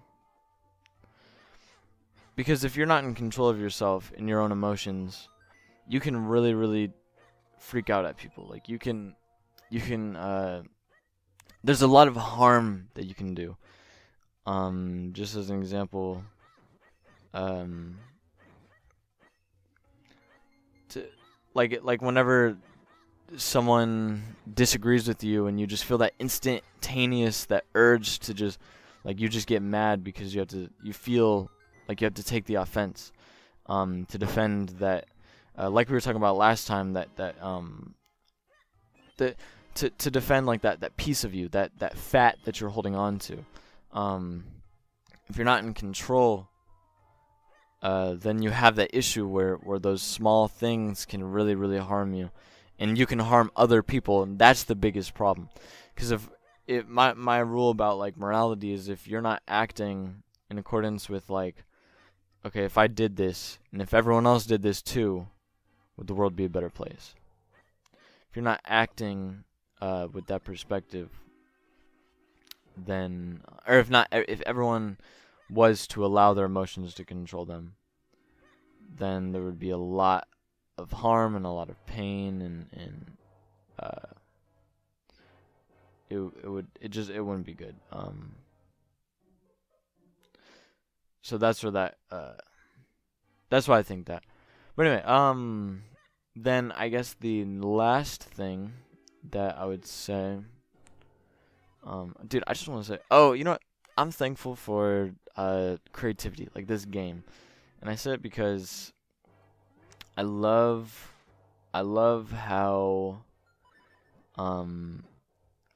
because 2.35 2.63
if 2.63 2.75
you're 2.75 2.85
not 2.85 3.03
in 3.03 3.15
control 3.15 3.49
of 3.49 3.59
yourself 3.59 4.11
and 4.17 4.27
your 4.27 4.41
own 4.41 4.51
emotions, 4.51 5.29
you 5.87 5.99
can 5.99 6.27
really 6.27 6.53
really 6.53 6.91
freak 7.57 7.89
out 7.89 8.05
at 8.05 8.17
people. 8.17 8.47
Like 8.49 8.67
you 8.67 8.77
can 8.77 9.15
you 9.69 9.79
can 9.79 10.15
uh 10.15 10.63
there's 11.63 11.81
a 11.81 11.87
lot 11.87 12.07
of 12.07 12.15
harm 12.15 12.89
that 12.95 13.05
you 13.05 13.15
can 13.15 13.33
do. 13.33 13.55
Um 14.45 15.11
just 15.13 15.35
as 15.35 15.49
an 15.49 15.59
example 15.59 16.23
um 17.33 17.97
to 20.89 21.05
like 21.53 21.79
like 21.83 22.01
whenever 22.01 22.57
someone 23.37 24.23
disagrees 24.51 25.07
with 25.07 25.23
you 25.23 25.47
and 25.47 25.59
you 25.59 25.67
just 25.67 25.85
feel 25.85 25.97
that 25.99 26.13
instantaneous 26.19 27.45
that 27.45 27.65
urge 27.75 28.19
to 28.19 28.33
just 28.33 28.59
like 29.03 29.19
you 29.19 29.29
just 29.29 29.47
get 29.47 29.61
mad 29.61 30.03
because 30.03 30.33
you 30.33 30.39
have 30.39 30.47
to 30.49 30.69
you 30.83 30.93
feel 30.93 31.49
like 31.87 32.01
you 32.01 32.05
have 32.05 32.13
to 32.13 32.23
take 32.23 32.45
the 32.45 32.55
offense 32.55 33.11
um, 33.67 34.05
to 34.05 34.17
defend 34.17 34.69
that 34.79 35.05
uh, 35.57 35.69
like 35.69 35.89
we 35.89 35.93
were 35.93 36.01
talking 36.01 36.17
about 36.17 36.37
last 36.37 36.67
time 36.67 36.93
that 36.93 37.15
that 37.17 37.41
um 37.43 37.93
that 39.17 39.35
to 39.75 39.89
to 39.91 40.09
defend 40.09 40.45
like 40.45 40.61
that 40.61 40.79
that 40.79 40.95
piece 40.97 41.23
of 41.23 41.33
you 41.33 41.49
that 41.49 41.71
that 41.79 41.97
fat 41.97 42.37
that 42.45 42.59
you're 42.59 42.69
holding 42.69 42.95
on 42.95 43.19
to. 43.19 43.45
Um 43.91 44.45
if 45.27 45.37
you're 45.37 45.45
not 45.45 45.63
in 45.63 45.73
control 45.73 46.49
uh, 47.81 48.15
then 48.15 48.41
you 48.41 48.49
have 48.49 48.75
that 48.75 48.89
issue 48.93 49.25
where, 49.25 49.55
where 49.55 49.79
those 49.79 50.01
small 50.01 50.49
things 50.49 51.05
can 51.05 51.23
really, 51.23 51.55
really 51.55 51.77
harm 51.77 52.13
you 52.13 52.29
and 52.79 52.97
you 52.97 53.05
can 53.05 53.19
harm 53.19 53.51
other 53.55 53.83
people 53.83 54.23
and 54.23 54.39
that's 54.39 54.63
the 54.63 54.75
biggest 54.75 55.13
problem. 55.13 55.49
Because 55.93 56.11
if 56.11 56.29
it 56.65 56.87
my 56.87 57.13
my 57.13 57.39
rule 57.39 57.69
about 57.69 57.97
like 57.97 58.17
morality 58.17 58.71
is 58.71 58.89
if 58.89 59.07
you're 59.07 59.21
not 59.21 59.43
acting 59.47 60.23
in 60.49 60.57
accordance 60.57 61.09
with 61.09 61.29
like 61.29 61.63
okay 62.45 62.63
if 62.63 62.77
i 62.77 62.85
did 62.85 63.15
this 63.15 63.57
and 63.71 63.81
if 63.81 63.91
everyone 63.93 64.27
else 64.27 64.45
did 64.45 64.61
this 64.61 64.81
too 64.81 65.27
would 65.97 66.07
the 66.07 66.13
world 66.13 66.35
be 66.35 66.45
a 66.45 66.49
better 66.49 66.69
place? 66.69 67.13
If 68.29 68.35
you're 68.35 68.43
not 68.43 68.61
acting 68.65 69.43
uh, 69.81 70.07
with 70.11 70.27
that 70.27 70.45
perspective 70.45 71.09
then 72.77 73.41
or 73.67 73.79
if 73.79 73.89
not 73.89 74.07
if 74.11 74.41
everyone 74.41 74.97
was 75.49 75.85
to 75.87 76.05
allow 76.05 76.33
their 76.33 76.45
emotions 76.45 76.93
to 76.93 77.03
control 77.03 77.43
them 77.43 77.75
then 78.97 79.31
there 79.31 79.41
would 79.41 79.59
be 79.59 79.71
a 79.71 79.77
lot 79.77 80.27
of 80.79 80.91
harm 80.91 81.35
and 81.35 81.45
a 81.45 81.49
lot 81.49 81.69
of 81.69 81.85
pain 81.85 82.41
and 82.41 82.67
and 82.73 83.11
uh, 83.79 84.07
it 86.09 86.17
it 86.43 86.49
would 86.49 86.67
it 86.79 86.89
just 86.89 87.09
it 87.09 87.21
wouldn't 87.21 87.45
be 87.45 87.53
good. 87.53 87.75
Um, 87.91 88.35
so 91.21 91.37
that's 91.37 91.61
where 91.63 91.71
that 91.71 91.97
uh, 92.11 92.33
that's 93.49 93.67
why 93.67 93.77
I 93.77 93.83
think 93.83 94.07
that. 94.07 94.23
But 94.75 94.87
anyway, 94.87 95.03
um, 95.03 95.83
then 96.35 96.71
I 96.71 96.89
guess 96.89 97.15
the 97.19 97.45
last 97.45 98.23
thing 98.23 98.71
that 99.31 99.57
I 99.57 99.65
would 99.65 99.85
say, 99.85 100.37
um, 101.83 102.15
dude, 102.25 102.43
I 102.47 102.53
just 102.53 102.67
want 102.67 102.85
to 102.85 102.93
say, 102.93 102.99
oh, 103.11 103.33
you 103.33 103.43
know 103.43 103.51
what? 103.51 103.61
I'm 103.97 104.11
thankful 104.11 104.55
for 104.55 105.11
uh 105.35 105.77
creativity, 105.91 106.47
like 106.55 106.67
this 106.67 106.85
game, 106.85 107.23
and 107.81 107.89
I 107.89 107.95
say 107.95 108.13
it 108.13 108.21
because 108.21 108.93
I 110.19 110.23
love 110.23 111.13
I 111.73 111.79
love 111.79 112.29
how 112.33 113.21
um 114.35 115.05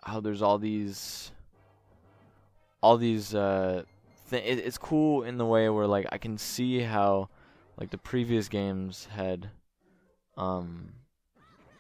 how 0.04 0.20
there's 0.20 0.42
all 0.42 0.58
these 0.58 1.32
all 2.82 2.98
these 2.98 3.34
uh 3.34 3.84
it, 4.32 4.60
it's 4.60 4.78
cool 4.78 5.24
in 5.24 5.38
the 5.38 5.46
way 5.46 5.70
where 5.70 5.88
like 5.88 6.08
I 6.12 6.18
can 6.18 6.38
see 6.38 6.82
how 6.82 7.30
like 7.78 7.92
the 7.92 7.98
previous 7.98 8.50
games 8.50 9.08
had 9.16 9.50
um 10.36 10.92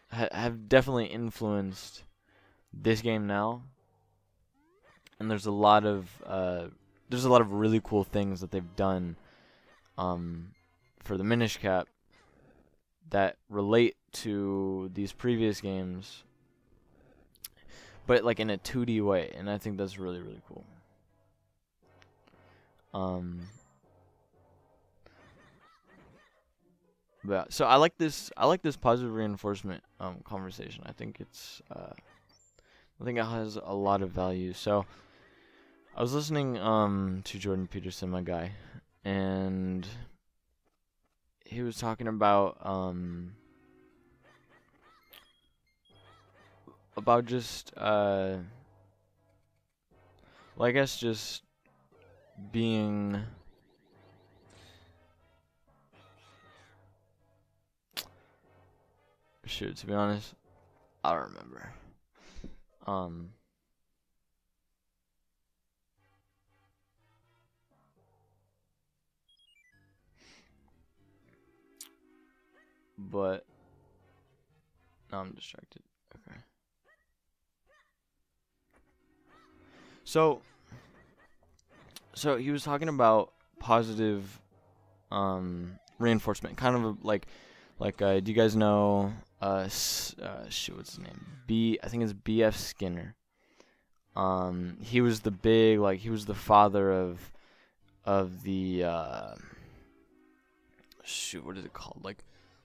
ha- 0.09 0.29
have 0.31 0.69
definitely 0.69 1.07
influenced 1.07 2.03
this 2.71 3.01
game 3.01 3.27
now. 3.27 3.63
And 5.19 5.29
there's 5.29 5.47
a 5.47 5.51
lot 5.51 5.85
of 5.85 6.09
uh 6.25 6.67
there's 7.09 7.25
a 7.25 7.29
lot 7.29 7.41
of 7.41 7.51
really 7.51 7.81
cool 7.83 8.05
things 8.05 8.39
that 8.39 8.51
they've 8.51 8.75
done 8.77 9.17
um 9.97 10.53
for 11.03 11.17
the 11.17 11.25
Minish 11.25 11.57
Cap 11.57 11.89
that 13.13 13.37
relate 13.47 13.95
to 14.11 14.89
these 14.93 15.13
previous 15.13 15.61
games, 15.61 16.23
but 18.05 18.23
like 18.23 18.39
in 18.39 18.49
a 18.49 18.57
2D 18.57 19.01
way, 19.01 19.31
and 19.37 19.49
I 19.49 19.57
think 19.57 19.77
that's 19.77 19.97
really 19.97 20.19
really 20.19 20.41
cool. 20.47 20.65
Um, 22.93 23.47
but 27.23 27.53
so 27.53 27.65
I 27.65 27.75
like 27.75 27.97
this. 27.97 28.31
I 28.35 28.47
like 28.47 28.61
this 28.61 28.75
positive 28.75 29.13
reinforcement 29.13 29.83
um 29.99 30.17
conversation. 30.23 30.83
I 30.85 30.91
think 30.91 31.17
it's 31.19 31.61
uh, 31.71 31.93
I 32.99 33.05
think 33.05 33.17
it 33.19 33.25
has 33.25 33.57
a 33.63 33.73
lot 33.73 34.01
of 34.01 34.09
value. 34.09 34.53
So 34.53 34.85
I 35.95 36.01
was 36.01 36.13
listening 36.13 36.57
um 36.57 37.21
to 37.25 37.37
Jordan 37.37 37.67
Peterson, 37.67 38.09
my 38.09 38.21
guy, 38.21 38.53
and 39.05 39.87
he 41.45 41.61
was 41.61 41.77
talking 41.77 42.07
about 42.07 42.57
um 42.61 43.33
about 46.97 47.25
just 47.25 47.71
uh 47.77 48.37
well 50.55 50.67
I 50.67 50.71
guess 50.71 50.97
just 50.97 51.43
being 52.51 53.21
shoot 59.45 59.75
to 59.77 59.87
be 59.87 59.93
honest 59.93 60.33
I 61.03 61.13
don't 61.13 61.29
remember. 61.29 61.73
Um 62.87 63.31
but 73.11 73.45
now 75.11 75.21
I'm 75.21 75.31
distracted. 75.31 75.81
Okay. 76.15 76.39
So 80.03 80.41
so 82.13 82.37
he 82.37 82.51
was 82.51 82.63
talking 82.63 82.89
about 82.89 83.31
positive 83.59 84.39
um 85.11 85.79
reinforcement, 85.99 86.57
kind 86.57 86.75
of 86.75 87.03
like 87.03 87.27
like 87.79 88.01
uh, 88.01 88.19
do 88.19 88.31
you 88.31 88.35
guys 88.35 88.55
know 88.55 89.13
uh, 89.41 89.67
uh 90.21 90.49
shit, 90.49 90.75
what's 90.75 90.95
his 90.95 90.99
name? 90.99 91.25
B, 91.47 91.79
I 91.83 91.87
think 91.87 92.03
it's 92.03 92.13
B.F. 92.13 92.55
Skinner. 92.55 93.15
Um, 94.15 94.77
he 94.81 95.01
was 95.01 95.21
the 95.21 95.31
big, 95.31 95.79
like, 95.79 95.99
he 95.99 96.09
was 96.09 96.25
the 96.25 96.35
father 96.35 96.91
of, 96.91 97.31
of 98.05 98.43
the, 98.43 98.83
uh, 98.83 99.35
shoot, 101.03 101.45
what 101.45 101.57
is 101.57 101.65
it 101.65 101.73
called? 101.73 102.01
Like, 102.03 102.23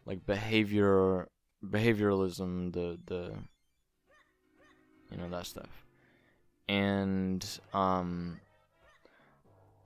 like 0.08 0.24
behavior, 0.24 1.28
behavioralism, 1.62 2.72
the, 2.72 2.98
the, 3.04 3.34
you 5.10 5.18
know, 5.18 5.28
that 5.28 5.44
stuff. 5.44 5.84
And, 6.66 7.46
um, 7.74 8.40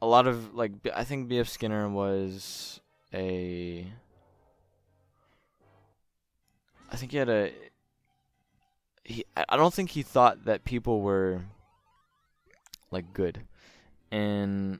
a 0.00 0.06
lot 0.06 0.28
of, 0.28 0.54
like, 0.54 0.72
I 0.94 1.02
think 1.02 1.28
B.F. 1.28 1.48
Skinner 1.48 1.88
was 1.88 2.80
a, 3.12 3.84
I 6.90 6.96
think 6.96 7.10
he 7.10 7.18
had 7.18 7.28
a, 7.28 7.50
he, 9.02 9.24
I 9.34 9.56
don't 9.56 9.74
think 9.74 9.90
he 9.90 10.02
thought 10.02 10.44
that 10.44 10.64
people 10.64 11.00
were, 11.00 11.42
like, 12.92 13.12
good. 13.12 13.40
And 14.12 14.78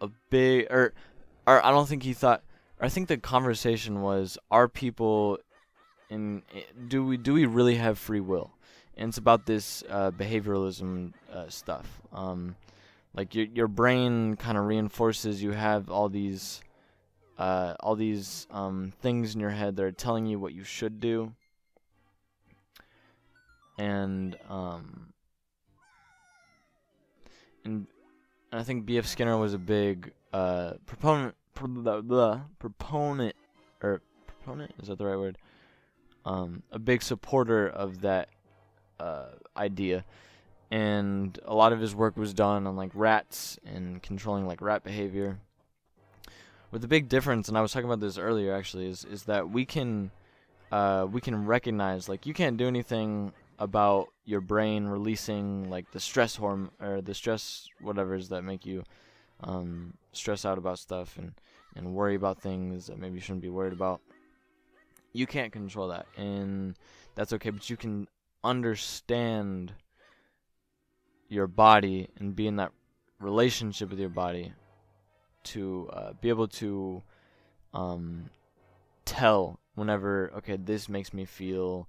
a 0.00 0.08
big, 0.30 0.68
or, 0.70 0.94
or 1.46 1.64
I 1.64 1.70
don't 1.70 1.86
think 1.86 2.02
he 2.02 2.14
thought, 2.14 2.42
I 2.80 2.88
think 2.88 3.08
the 3.08 3.18
conversation 3.18 4.02
was, 4.02 4.38
are 4.50 4.68
people 4.68 5.38
in, 6.08 6.42
do 6.88 7.04
we, 7.04 7.16
do 7.16 7.34
we 7.34 7.46
really 7.46 7.76
have 7.76 7.98
free 7.98 8.20
will? 8.20 8.52
And 8.96 9.10
it's 9.10 9.18
about 9.18 9.46
this 9.46 9.84
uh, 9.88 10.10
behavioralism 10.10 11.12
uh, 11.32 11.48
stuff. 11.48 12.00
Um, 12.12 12.56
like 13.14 13.34
your 13.34 13.46
your 13.46 13.68
brain 13.68 14.36
kind 14.36 14.56
of 14.56 14.66
reinforces 14.66 15.42
you 15.42 15.52
have 15.52 15.90
all 15.90 16.08
these 16.08 16.60
uh, 17.38 17.74
all 17.80 17.96
these 17.96 18.46
um, 18.50 18.92
things 19.00 19.34
in 19.34 19.40
your 19.40 19.50
head 19.50 19.76
that 19.76 19.84
are 19.84 19.92
telling 19.92 20.26
you 20.26 20.38
what 20.38 20.52
you 20.52 20.62
should 20.62 21.00
do 21.00 21.32
and 23.78 24.36
um, 24.48 25.12
and 27.64 27.86
I 28.52 28.62
think 28.62 28.84
B.F. 28.84 29.06
Skinner 29.06 29.36
was 29.36 29.54
a 29.54 29.58
big 29.58 30.12
uh, 30.32 30.74
proponent 30.86 31.34
blah, 31.68 32.00
blah, 32.00 32.40
proponent 32.58 33.36
or 33.82 34.02
proponent? 34.26 34.72
Is 34.80 34.88
that 34.88 34.98
the 34.98 35.06
right 35.06 35.18
word? 35.18 35.38
Um, 36.24 36.62
a 36.70 36.78
big 36.78 37.02
supporter 37.02 37.66
of 37.66 38.02
that 38.02 38.28
uh, 38.98 39.26
idea. 39.56 40.04
And 40.70 41.38
a 41.44 41.54
lot 41.54 41.72
of 41.72 41.80
his 41.80 41.94
work 41.94 42.16
was 42.16 42.32
done 42.32 42.66
on 42.66 42.76
like 42.76 42.90
rats 42.94 43.58
and 43.64 44.02
controlling 44.02 44.46
like 44.46 44.60
rat 44.60 44.84
behavior. 44.84 45.38
With 46.70 46.82
the 46.82 46.88
big 46.88 47.08
difference, 47.08 47.48
and 47.48 47.58
I 47.58 47.60
was 47.62 47.72
talking 47.72 47.88
about 47.88 47.98
this 48.00 48.18
earlier 48.18 48.54
actually, 48.54 48.86
is 48.86 49.04
is 49.04 49.24
that 49.24 49.50
we 49.50 49.64
can 49.64 50.12
uh, 50.70 51.08
we 51.10 51.20
can 51.20 51.44
recognize 51.46 52.08
like 52.08 52.26
you 52.26 52.34
can't 52.34 52.56
do 52.56 52.68
anything 52.68 53.32
about 53.58 54.08
your 54.24 54.40
brain 54.40 54.86
releasing 54.86 55.68
like 55.68 55.90
the 55.90 55.98
stress 55.98 56.36
hormone 56.36 56.70
or 56.80 57.00
the 57.00 57.14
stress 57.14 57.68
whatever 57.80 58.10
whatever's 58.10 58.28
that 58.28 58.42
make 58.42 58.64
you 58.64 58.84
um, 59.42 59.94
stress 60.12 60.44
out 60.44 60.58
about 60.58 60.78
stuff. 60.78 61.16
And 61.18 61.32
and 61.76 61.94
worry 61.94 62.14
about 62.14 62.40
things 62.40 62.86
that 62.86 62.98
maybe 62.98 63.14
you 63.14 63.20
shouldn't 63.20 63.42
be 63.42 63.50
worried 63.50 63.72
about. 63.72 64.00
You 65.12 65.26
can't 65.26 65.52
control 65.52 65.88
that, 65.88 66.06
and 66.16 66.76
that's 67.14 67.32
okay. 67.32 67.50
But 67.50 67.68
you 67.68 67.76
can 67.76 68.06
understand 68.44 69.72
your 71.28 71.46
body 71.46 72.08
and 72.18 72.34
be 72.34 72.46
in 72.46 72.56
that 72.56 72.72
relationship 73.20 73.90
with 73.90 73.98
your 73.98 74.08
body 74.08 74.52
to 75.42 75.88
uh, 75.92 76.12
be 76.20 76.28
able 76.28 76.48
to 76.48 77.02
um, 77.72 78.30
tell 79.04 79.60
whenever 79.74 80.30
okay 80.36 80.56
this 80.56 80.88
makes 80.88 81.14
me 81.14 81.24
feel 81.24 81.88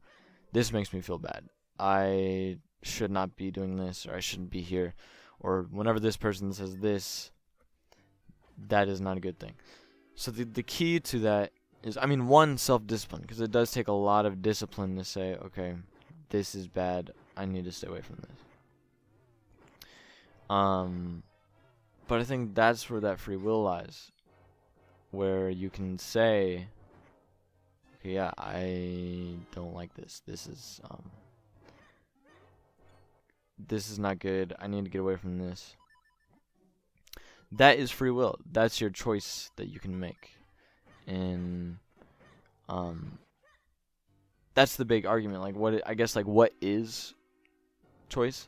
this 0.54 0.72
makes 0.72 0.94
me 0.94 1.02
feel 1.02 1.17
bad 1.17 1.44
i 1.80 2.58
should 2.84 3.12
not 3.12 3.36
be 3.36 3.52
doing 3.52 3.78
this 3.78 4.06
or 4.06 4.15
i 4.15 4.20
shouldn't 4.20 4.50
be 4.50 4.62
here 4.62 4.94
or 5.39 5.67
whenever 5.72 6.00
this 6.00 6.17
person 6.17 6.54
says 6.54 6.78
this 6.78 7.32
that 8.67 8.88
is 8.88 9.02
not 9.02 9.17
a 9.17 9.19
good 9.19 9.39
thing 9.39 9.54
so 10.15 10.32
the, 10.32 10.43
the 10.43 10.63
key 10.63 11.00
to 11.00 11.19
that 11.19 11.52
is 11.84 11.97
i 11.97 12.06
mean 12.06 12.28
one 12.28 12.58
self-discipline 12.58 13.21
because 13.21 13.41
it 13.41 13.52
does 13.52 13.71
take 13.71 13.88
a 13.88 13.93
lot 13.93 14.26
of 14.26 14.41
discipline 14.41 14.95
to 14.95 15.04
say 15.04 15.36
okay 15.36 15.76
this 16.30 16.56
is 16.56 16.67
bad 16.67 17.12
i 17.38 17.45
need 17.45 17.65
to 17.65 17.71
stay 17.71 17.88
away 17.88 18.02
from 18.02 18.17
this 18.17 18.38
um, 20.52 21.24
but 22.10 22.19
I 22.19 22.26
think 22.26 22.56
that's 22.56 22.89
where 22.89 23.00
that 23.00 23.19
free 23.19 23.38
will 23.38 23.63
lies, 23.63 24.12
where 25.12 25.50
you 25.50 25.69
can 25.69 25.97
say, 25.97 26.67
okay, 27.95 28.15
"Yeah, 28.15 28.32
I 28.38 29.38
don't 29.56 29.74
like 29.74 29.93
this. 29.93 30.21
This 30.28 30.47
is 30.47 30.82
um, 30.84 31.10
this 33.58 33.89
is 33.89 33.97
not 33.97 34.19
good. 34.19 34.54
I 34.60 34.67
need 34.67 34.84
to 34.84 34.91
get 34.91 35.00
away 35.00 35.15
from 35.15 35.38
this." 35.38 35.78
That 37.52 37.78
is 37.78 37.92
free 37.92 38.12
will. 38.12 38.40
That's 38.50 38.80
your 38.80 38.90
choice 38.90 39.52
that 39.58 39.68
you 39.68 39.80
can 39.80 40.00
make, 40.00 40.32
and 41.06 41.78
um, 42.70 43.20
that's 44.54 44.78
the 44.78 44.86
big 44.86 45.06
argument. 45.06 45.42
Like, 45.42 45.56
what 45.56 45.86
I 45.86 45.94
guess, 45.94 46.16
like, 46.16 46.28
what 46.28 46.54
is 46.62 47.14
choice? 48.08 48.48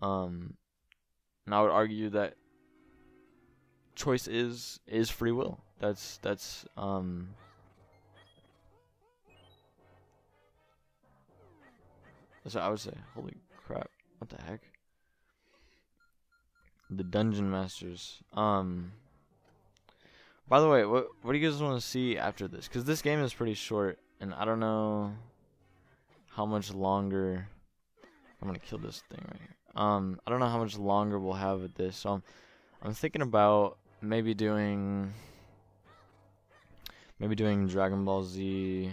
Um, 0.00 0.54
and 1.46 1.54
I 1.54 1.62
would 1.62 1.70
argue 1.70 2.10
that 2.10 2.34
choice 3.94 4.26
is 4.26 4.80
is 4.88 5.10
free 5.10 5.32
will. 5.32 5.60
That's 5.78 6.18
that's 6.22 6.64
um. 6.76 7.28
That's 12.42 12.56
what 12.56 12.64
I 12.64 12.68
would 12.70 12.80
say. 12.80 12.94
Holy 13.14 13.36
crap! 13.64 13.88
What 14.18 14.28
the 14.28 14.42
heck? 14.42 14.71
The 16.94 17.04
dungeon 17.04 17.50
masters. 17.50 18.22
Um. 18.34 18.92
By 20.46 20.60
the 20.60 20.68
way, 20.68 20.84
what 20.84 21.08
what 21.22 21.32
do 21.32 21.38
you 21.38 21.50
guys 21.50 21.62
want 21.62 21.80
to 21.80 21.86
see 21.86 22.18
after 22.18 22.46
this? 22.46 22.68
Because 22.68 22.84
this 22.84 23.00
game 23.00 23.20
is 23.20 23.32
pretty 23.32 23.54
short, 23.54 23.98
and 24.20 24.34
I 24.34 24.44
don't 24.44 24.60
know 24.60 25.14
how 26.30 26.44
much 26.44 26.72
longer. 26.74 27.48
I'm 28.40 28.48
gonna 28.48 28.58
kill 28.58 28.78
this 28.78 29.02
thing 29.08 29.24
right 29.24 29.40
here. 29.40 29.56
Um, 29.74 30.20
I 30.26 30.30
don't 30.30 30.40
know 30.40 30.48
how 30.48 30.58
much 30.58 30.76
longer 30.76 31.18
we'll 31.18 31.32
have 31.32 31.60
with 31.60 31.74
this, 31.74 31.96
so 31.96 32.10
I'm, 32.10 32.22
I'm 32.82 32.92
thinking 32.92 33.22
about 33.22 33.78
maybe 34.02 34.34
doing, 34.34 35.14
maybe 37.18 37.34
doing 37.34 37.68
Dragon 37.68 38.04
Ball 38.04 38.22
Z, 38.22 38.92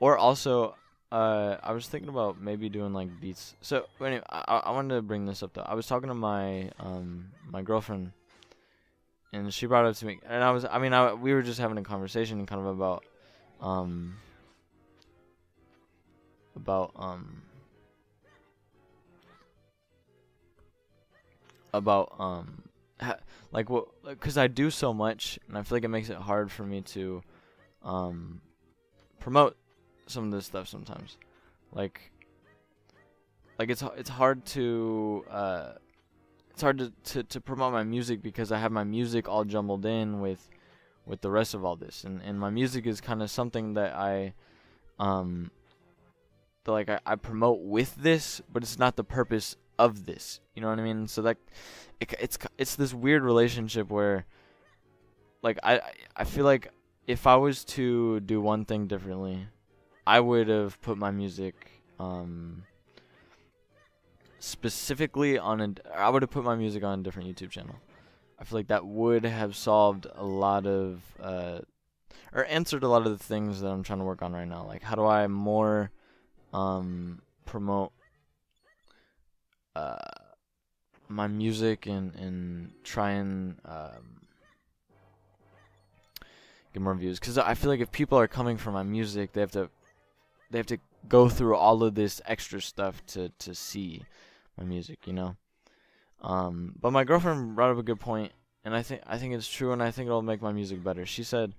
or 0.00 0.18
also, 0.18 0.74
uh, 1.14 1.58
I 1.62 1.72
was 1.72 1.86
thinking 1.86 2.08
about 2.08 2.40
maybe 2.40 2.68
doing 2.68 2.92
like 2.92 3.08
beats. 3.20 3.54
So 3.62 3.86
anyway, 4.00 4.22
I 4.28 4.62
I 4.66 4.70
wanted 4.72 4.96
to 4.96 5.02
bring 5.02 5.26
this 5.26 5.42
up 5.44 5.52
though. 5.54 5.62
I 5.62 5.74
was 5.74 5.86
talking 5.86 6.08
to 6.08 6.14
my 6.14 6.70
um 6.80 7.30
my 7.48 7.62
girlfriend, 7.62 8.10
and 9.32 9.52
she 9.52 9.66
brought 9.66 9.84
it 9.86 9.90
up 9.90 9.96
to 9.96 10.06
me, 10.06 10.18
and 10.28 10.42
I 10.42 10.50
was 10.50 10.64
I 10.64 10.78
mean 10.78 10.92
I 10.92 11.14
we 11.14 11.32
were 11.34 11.42
just 11.42 11.60
having 11.60 11.78
a 11.78 11.82
conversation 11.82 12.44
kind 12.46 12.60
of 12.60 12.66
about 12.66 13.04
um 13.60 14.16
about 16.56 16.92
um 16.96 17.42
about 21.72 22.14
um 22.18 22.62
ha- 23.00 23.18
like 23.52 23.68
what 23.68 23.86
because 24.04 24.38
I 24.38 24.46
do 24.46 24.70
so 24.70 24.92
much 24.94 25.38
and 25.48 25.58
I 25.58 25.62
feel 25.62 25.76
like 25.76 25.84
it 25.84 25.88
makes 25.88 26.10
it 26.10 26.16
hard 26.16 26.50
for 26.50 26.64
me 26.64 26.80
to 26.82 27.22
um 27.82 28.40
promote 29.20 29.56
some 30.06 30.24
of 30.24 30.30
this 30.30 30.46
stuff 30.46 30.68
sometimes 30.68 31.16
like 31.72 32.12
like 33.58 33.70
it's 33.70 33.82
it's 33.96 34.10
hard 34.10 34.44
to 34.44 35.24
uh 35.30 35.72
it's 36.50 36.62
hard 36.62 36.78
to, 36.78 36.92
to, 37.04 37.22
to 37.24 37.40
promote 37.40 37.72
my 37.72 37.82
music 37.82 38.22
because 38.22 38.52
I 38.52 38.58
have 38.58 38.70
my 38.70 38.84
music 38.84 39.28
all 39.28 39.44
jumbled 39.44 39.84
in 39.84 40.20
with 40.20 40.48
with 41.04 41.20
the 41.20 41.30
rest 41.30 41.54
of 41.54 41.64
all 41.64 41.76
this 41.76 42.04
and, 42.04 42.20
and 42.22 42.38
my 42.38 42.50
music 42.50 42.86
is 42.86 43.00
kind 43.00 43.22
of 43.22 43.30
something 43.30 43.74
that 43.74 43.94
I 43.94 44.34
um 44.98 45.50
that 46.64 46.72
like 46.72 46.88
I, 46.88 47.00
I 47.04 47.16
promote 47.16 47.60
with 47.60 47.94
this 47.96 48.40
but 48.52 48.62
it's 48.62 48.78
not 48.78 48.96
the 48.96 49.04
purpose 49.04 49.56
of 49.78 50.06
this. 50.06 50.40
You 50.54 50.62
know 50.62 50.68
what 50.68 50.78
I 50.78 50.82
mean? 50.82 51.08
So 51.08 51.22
that 51.22 51.36
it, 52.00 52.14
it's 52.20 52.38
it's 52.58 52.76
this 52.76 52.94
weird 52.94 53.22
relationship 53.22 53.90
where 53.90 54.26
like 55.42 55.58
I 55.62 55.80
I 56.16 56.24
feel 56.24 56.44
like 56.44 56.68
if 57.06 57.26
I 57.26 57.36
was 57.36 57.64
to 57.64 58.20
do 58.20 58.40
one 58.40 58.64
thing 58.64 58.86
differently, 58.86 59.46
I 60.06 60.20
would 60.20 60.48
have 60.48 60.80
put 60.80 60.98
my 60.98 61.10
music 61.10 61.70
um 61.98 62.64
specifically 64.38 65.38
on 65.38 65.60
a 65.60 65.74
I 65.96 66.10
would 66.10 66.22
have 66.22 66.30
put 66.30 66.44
my 66.44 66.54
music 66.56 66.82
on 66.82 67.00
a 67.00 67.02
different 67.02 67.28
YouTube 67.28 67.50
channel. 67.50 67.76
I 68.38 68.44
feel 68.44 68.58
like 68.58 68.68
that 68.68 68.84
would 68.84 69.24
have 69.24 69.56
solved 69.56 70.06
a 70.14 70.24
lot 70.24 70.66
of 70.66 71.02
uh 71.20 71.60
or 72.32 72.44
answered 72.46 72.82
a 72.82 72.88
lot 72.88 73.06
of 73.06 73.16
the 73.16 73.24
things 73.24 73.60
that 73.60 73.68
I'm 73.68 73.82
trying 73.82 74.00
to 74.00 74.04
work 74.04 74.22
on 74.22 74.32
right 74.32 74.48
now. 74.48 74.66
Like 74.66 74.82
how 74.82 74.96
do 74.96 75.04
I 75.06 75.26
more 75.26 75.90
um 76.52 77.22
promote 77.46 77.92
uh, 79.76 79.96
my 81.08 81.26
music 81.26 81.86
and 81.86 82.14
and 82.14 82.72
try 82.82 83.10
and 83.12 83.56
um, 83.64 84.20
get 86.72 86.82
more 86.82 86.94
views 86.94 87.18
because 87.18 87.38
I 87.38 87.54
feel 87.54 87.70
like 87.70 87.80
if 87.80 87.90
people 87.92 88.18
are 88.18 88.28
coming 88.28 88.56
for 88.56 88.70
my 88.70 88.82
music, 88.82 89.32
they 89.32 89.40
have 89.40 89.52
to 89.52 89.70
they 90.50 90.58
have 90.58 90.66
to 90.66 90.78
go 91.08 91.28
through 91.28 91.56
all 91.56 91.82
of 91.82 91.94
this 91.94 92.20
extra 92.26 92.60
stuff 92.60 93.04
to 93.06 93.30
to 93.38 93.54
see 93.54 94.02
my 94.56 94.64
music, 94.64 95.06
you 95.06 95.12
know. 95.12 95.36
Um, 96.20 96.74
but 96.80 96.92
my 96.92 97.04
girlfriend 97.04 97.54
brought 97.54 97.70
up 97.70 97.78
a 97.78 97.82
good 97.82 98.00
point, 98.00 98.32
and 98.64 98.74
I 98.74 98.82
think 98.82 99.02
I 99.06 99.18
think 99.18 99.34
it's 99.34 99.48
true, 99.48 99.72
and 99.72 99.82
I 99.82 99.90
think 99.90 100.06
it'll 100.06 100.22
make 100.22 100.42
my 100.42 100.52
music 100.52 100.82
better. 100.82 101.04
She 101.06 101.22
said, 101.22 101.54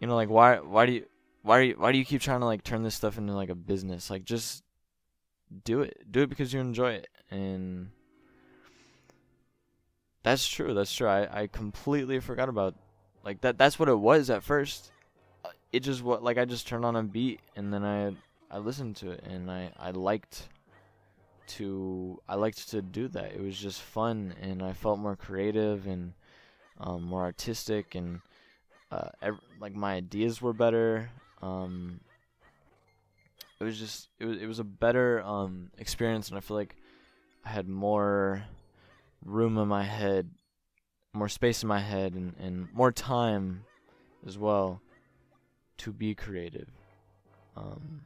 you 0.00 0.06
know, 0.06 0.14
like 0.14 0.30
why 0.30 0.60
why 0.60 0.86
do 0.86 0.92
you 0.92 1.06
why 1.42 1.60
do 1.60 1.66
you 1.68 1.74
why 1.76 1.92
do 1.92 1.98
you 1.98 2.04
keep 2.04 2.20
trying 2.20 2.40
to 2.40 2.46
like 2.46 2.62
turn 2.62 2.82
this 2.82 2.94
stuff 2.94 3.18
into 3.18 3.32
like 3.32 3.48
a 3.48 3.54
business? 3.54 4.10
Like 4.10 4.24
just 4.24 4.62
do 5.64 5.82
it, 5.82 6.06
do 6.10 6.22
it 6.22 6.28
because 6.28 6.52
you 6.52 6.60
enjoy 6.60 6.92
it, 6.92 7.08
and 7.30 7.90
that's 10.22 10.46
true. 10.46 10.74
That's 10.74 10.94
true. 10.94 11.08
I 11.08 11.42
I 11.42 11.46
completely 11.46 12.20
forgot 12.20 12.48
about 12.48 12.74
like 13.24 13.40
that. 13.40 13.58
That's 13.58 13.78
what 13.78 13.88
it 13.88 13.98
was 13.98 14.30
at 14.30 14.42
first. 14.42 14.92
It 15.72 15.80
just 15.80 16.02
what 16.02 16.22
like 16.22 16.38
I 16.38 16.44
just 16.44 16.66
turned 16.66 16.84
on 16.84 16.96
a 16.96 17.02
beat 17.02 17.40
and 17.54 17.72
then 17.72 17.84
I 17.84 18.14
I 18.50 18.58
listened 18.58 18.96
to 18.96 19.10
it 19.10 19.22
and 19.24 19.50
I 19.50 19.70
I 19.78 19.92
liked 19.92 20.48
to 21.58 22.20
I 22.28 22.34
liked 22.34 22.70
to 22.70 22.82
do 22.82 23.08
that. 23.08 23.32
It 23.32 23.40
was 23.40 23.58
just 23.58 23.80
fun 23.80 24.34
and 24.40 24.62
I 24.62 24.72
felt 24.72 24.98
more 24.98 25.16
creative 25.16 25.86
and 25.86 26.12
um, 26.78 27.04
more 27.04 27.22
artistic 27.22 27.94
and 27.94 28.20
uh, 28.90 29.10
ev- 29.22 29.40
like 29.60 29.74
my 29.74 29.94
ideas 29.94 30.42
were 30.42 30.52
better. 30.52 31.10
Um, 31.42 32.00
it 33.60 33.64
was 33.64 33.78
just 33.78 34.08
it 34.18 34.24
was 34.24 34.42
it 34.42 34.46
was 34.46 34.58
a 34.58 34.64
better 34.64 35.22
um, 35.22 35.70
experience 35.78 36.28
and 36.28 36.38
I 36.38 36.40
feel 36.40 36.56
like 36.56 36.76
I 37.44 37.50
had 37.50 37.68
more 37.68 38.44
room 39.24 39.56
in 39.58 39.68
my 39.68 39.84
head, 39.84 40.30
more 41.12 41.28
space 41.28 41.62
in 41.62 41.68
my 41.68 41.80
head 41.80 42.14
and, 42.14 42.34
and 42.40 42.72
more 42.72 42.90
time 42.90 43.64
as 44.26 44.36
well 44.36 44.80
to 45.80 45.92
be 45.92 46.14
creative. 46.14 46.68
Um, 47.56 48.02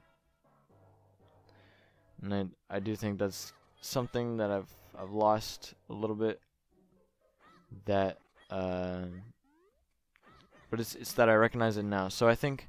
and 2.22 2.34
I 2.70 2.76
I 2.76 2.80
do 2.80 2.96
think 2.96 3.18
that's 3.18 3.52
something 3.80 4.36
that 4.38 4.50
I've 4.50 4.72
I've 4.98 5.12
lost 5.12 5.74
a 5.90 5.92
little 5.92 6.16
bit. 6.16 6.40
That 7.86 8.18
uh, 8.50 9.06
but 10.70 10.80
it's 10.80 10.94
it's 10.94 11.12
that 11.14 11.28
I 11.28 11.34
recognize 11.34 11.76
it 11.76 11.84
now. 11.84 12.08
So 12.08 12.28
I 12.28 12.34
think 12.34 12.68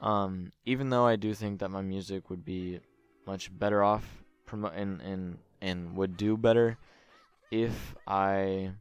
um, 0.00 0.52
even 0.64 0.90
though 0.90 1.06
I 1.06 1.16
do 1.16 1.34
think 1.34 1.60
that 1.60 1.70
my 1.70 1.82
music 1.82 2.30
would 2.30 2.44
be 2.44 2.80
much 3.26 3.56
better 3.56 3.82
off 3.82 4.04
promo 4.46 4.72
and 4.74 5.00
and 5.02 5.38
and 5.60 5.94
would 5.96 6.16
do 6.16 6.36
better 6.36 6.78
if 7.50 7.94
I 8.06 8.72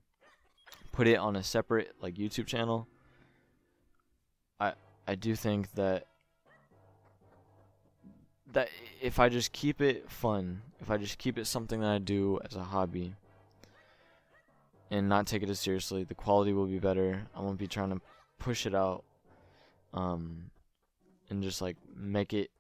put 0.92 1.08
it 1.08 1.18
on 1.18 1.36
a 1.36 1.44
separate 1.44 1.94
like 2.02 2.16
YouTube 2.16 2.48
channel. 2.48 2.88
I 5.08 5.16
do 5.16 5.36
think 5.36 5.72
that 5.74 6.08
that 8.52 8.70
if 9.02 9.20
I 9.20 9.30
just 9.30 9.52
keep 9.52 9.82
it 9.82 10.10
fun, 10.10 10.62
if 10.80 10.90
I 10.92 10.98
just 10.98 11.18
keep 11.18 11.38
it 11.38 11.46
something 11.46 11.80
that 11.82 11.90
I 11.90 11.98
do 11.98 12.40
as 12.46 12.56
a 12.56 12.64
hobby 12.64 13.16
and 14.90 15.10
not 15.10 15.28
take 15.28 15.44
it 15.44 15.50
as 15.50 15.60
seriously, 15.60 16.04
the 16.04 16.16
quality 16.16 16.54
will 16.54 16.66
be 16.66 16.80
better. 16.80 17.28
I 17.36 17.42
won't 17.42 17.58
be 17.58 17.68
trying 17.68 17.90
to 17.92 18.02
push 18.40 18.66
it 18.66 18.76
out 18.76 19.04
um 19.94 20.52
and 21.30 21.42
just 21.42 21.62
like 21.62 21.78
make 21.96 22.34
it 22.34 22.52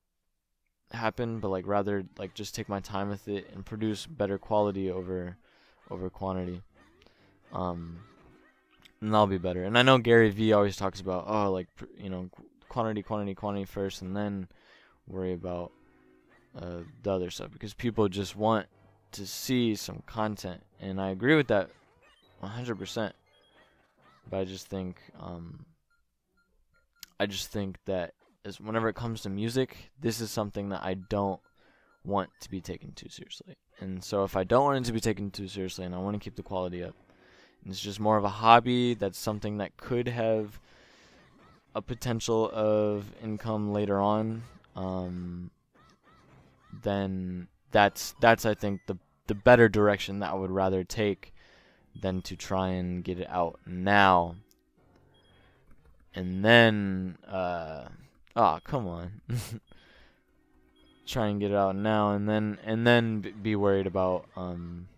happen, 0.91 1.39
but 1.39 1.49
like 1.49 1.67
rather 1.67 2.05
like 2.17 2.33
just 2.33 2.55
take 2.55 2.69
my 2.69 2.79
time 2.79 3.09
with 3.09 3.27
it 3.27 3.49
and 3.53 3.65
produce 3.65 4.05
better 4.05 4.37
quality 4.37 4.89
over 4.89 5.37
over 5.89 6.09
quantity. 6.09 6.61
Um 7.51 7.99
and 9.01 9.13
that'll 9.13 9.27
be 9.27 9.37
better. 9.37 9.63
And 9.63 9.77
I 9.77 9.81
know 9.81 9.97
Gary 9.97 10.29
Vee 10.29 10.53
always 10.53 10.75
talks 10.75 11.01
about 11.01 11.25
oh 11.27 11.51
like 11.51 11.67
you 11.97 12.09
know 12.09 12.29
quantity 12.69 13.03
quantity 13.03 13.35
quantity 13.35 13.65
first 13.65 14.01
and 14.01 14.15
then 14.15 14.47
worry 15.07 15.33
about 15.33 15.71
uh, 16.55 16.79
the 17.03 17.11
other 17.11 17.29
stuff 17.29 17.51
because 17.51 17.73
people 17.73 18.09
just 18.09 18.35
want 18.35 18.67
to 19.13 19.25
see 19.25 19.75
some 19.75 20.03
content, 20.05 20.61
and 20.79 20.99
I 20.99 21.09
agree 21.09 21.35
with 21.35 21.47
that 21.47 21.69
100%. 22.43 23.11
But 24.29 24.37
I 24.37 24.43
just 24.43 24.67
think, 24.67 24.97
um, 25.19 25.65
I 27.19 27.25
just 27.25 27.51
think 27.51 27.77
that 27.85 28.13
whenever 28.59 28.89
it 28.89 28.95
comes 28.95 29.21
to 29.21 29.29
music, 29.29 29.91
this 29.99 30.19
is 30.19 30.31
something 30.31 30.69
that 30.69 30.83
I 30.83 30.95
don't 30.95 31.39
want 32.03 32.29
to 32.41 32.49
be 32.49 32.59
taken 32.59 32.91
too 32.93 33.09
seriously. 33.09 33.55
And 33.79 34.03
so 34.03 34.23
if 34.23 34.35
I 34.35 34.43
don't 34.43 34.63
want 34.63 34.77
it 34.77 34.85
to 34.85 34.93
be 34.93 34.99
taken 34.99 35.31
too 35.31 35.47
seriously, 35.47 35.85
and 35.85 35.95
I 35.95 35.99
want 35.99 36.15
to 36.15 36.19
keep 36.19 36.35
the 36.35 36.43
quality 36.43 36.83
up, 36.83 36.95
it's 37.67 37.79
just 37.79 37.99
more 37.99 38.17
of 38.17 38.23
a 38.23 38.29
hobby. 38.29 38.93
That's 38.93 39.17
something 39.17 39.57
that 39.57 39.77
could 39.77 40.07
have 40.07 40.59
a 41.75 41.81
potential 41.81 42.49
of 42.53 43.05
income 43.23 43.73
later 43.73 43.99
on. 43.99 44.43
Um, 44.75 45.51
then 46.83 47.47
that's 47.71 48.15
that's 48.19 48.45
I 48.45 48.53
think 48.53 48.81
the 48.87 48.97
the 49.27 49.35
better 49.35 49.67
direction 49.67 50.19
that 50.19 50.31
I 50.31 50.35
would 50.35 50.51
rather 50.51 50.83
take 50.83 51.33
than 51.99 52.21
to 52.23 52.35
try 52.35 52.69
and 52.69 53.03
get 53.03 53.19
it 53.19 53.27
out 53.29 53.59
now. 53.65 54.35
And 56.15 56.43
then 56.43 57.17
uh 57.27 57.89
oh, 58.35 58.59
come 58.63 58.87
on. 58.87 59.21
try 61.05 61.27
and 61.27 61.39
get 61.39 61.51
it 61.51 61.55
out 61.55 61.75
now 61.75 62.11
and 62.11 62.27
then 62.27 62.57
and 62.65 62.85
then 62.85 63.21
be 63.41 63.55
worried 63.55 63.87
about 63.87 64.25
um 64.35 64.89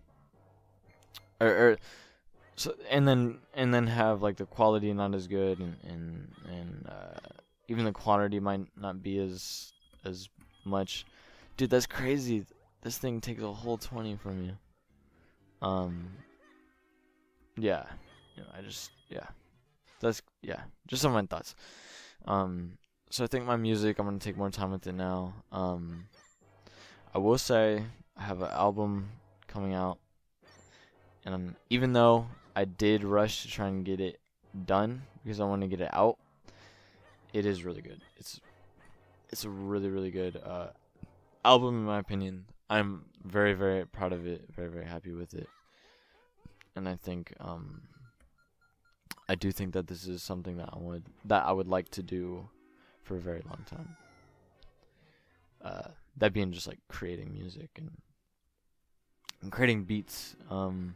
or, 1.40 1.48
or 1.48 1.76
so 2.60 2.74
and 2.90 3.08
then 3.08 3.38
and 3.54 3.72
then 3.72 3.86
have 3.86 4.20
like 4.20 4.36
the 4.36 4.44
quality 4.44 4.92
not 4.92 5.14
as 5.14 5.26
good 5.26 5.60
and 5.60 5.76
and 5.82 6.28
and 6.46 6.86
uh 6.86 7.18
even 7.68 7.86
the 7.86 7.92
quantity 7.92 8.38
might 8.38 8.66
not 8.76 9.02
be 9.02 9.18
as 9.18 9.72
as 10.04 10.28
much. 10.66 11.06
Dude 11.56 11.70
that's 11.70 11.86
crazy. 11.86 12.44
This 12.82 12.98
thing 12.98 13.22
takes 13.22 13.42
a 13.42 13.50
whole 13.50 13.78
20 13.78 14.16
from 14.16 14.44
you. 14.44 14.52
Um 15.66 16.10
yeah. 17.56 17.86
You 18.36 18.42
know, 18.42 18.48
i 18.54 18.60
just 18.60 18.90
yeah. 19.08 19.26
That's 20.00 20.20
yeah. 20.42 20.60
Just 20.86 21.00
some 21.00 21.14
of 21.14 21.22
my 21.22 21.26
thoughts. 21.26 21.54
Um 22.26 22.76
so 23.10 23.24
i 23.24 23.26
think 23.26 23.46
my 23.46 23.56
music 23.56 23.98
i'm 23.98 24.04
gonna 24.04 24.18
take 24.18 24.36
more 24.36 24.50
time 24.50 24.72
with 24.72 24.86
it 24.86 24.94
now. 24.94 25.32
Um 25.50 26.08
i 27.14 27.18
will 27.18 27.38
say 27.38 27.82
i 28.18 28.22
have 28.22 28.42
an 28.42 28.50
album 28.50 29.08
coming 29.46 29.72
out. 29.72 29.98
And 31.24 31.54
even 31.70 31.94
though 31.94 32.26
i 32.56 32.64
did 32.64 33.04
rush 33.04 33.42
to 33.42 33.48
try 33.48 33.68
and 33.68 33.84
get 33.84 34.00
it 34.00 34.20
done 34.66 35.02
because 35.22 35.40
i 35.40 35.44
want 35.44 35.62
to 35.62 35.68
get 35.68 35.80
it 35.80 35.90
out 35.92 36.18
it 37.32 37.46
is 37.46 37.64
really 37.64 37.82
good 37.82 38.00
it's 38.16 38.40
it's 39.30 39.44
a 39.44 39.50
really 39.50 39.88
really 39.88 40.10
good 40.10 40.36
uh 40.44 40.68
album 41.44 41.76
in 41.76 41.84
my 41.84 41.98
opinion. 41.98 42.46
I'm 42.68 43.04
very 43.24 43.54
very 43.54 43.86
proud 43.86 44.12
of 44.12 44.26
it, 44.26 44.44
very 44.54 44.68
very 44.68 44.84
happy 44.84 45.12
with 45.12 45.34
it. 45.34 45.48
And 46.76 46.88
I 46.88 46.96
think 46.96 47.34
um 47.40 47.82
I 49.28 49.34
do 49.34 49.52
think 49.52 49.72
that 49.74 49.86
this 49.86 50.06
is 50.06 50.22
something 50.22 50.56
that 50.56 50.70
I 50.72 50.78
would 50.78 51.04
that 51.24 51.44
I 51.44 51.52
would 51.52 51.68
like 51.68 51.88
to 51.90 52.02
do 52.02 52.48
for 53.02 53.16
a 53.16 53.20
very 53.20 53.42
long 53.46 53.64
time. 53.66 53.96
Uh 55.62 55.88
that 56.16 56.32
being 56.32 56.52
just 56.52 56.66
like 56.66 56.78
creating 56.88 57.32
music 57.32 57.70
and, 57.76 57.90
and 59.42 59.52
creating 59.52 59.84
beats. 59.84 60.36
Um 60.48 60.94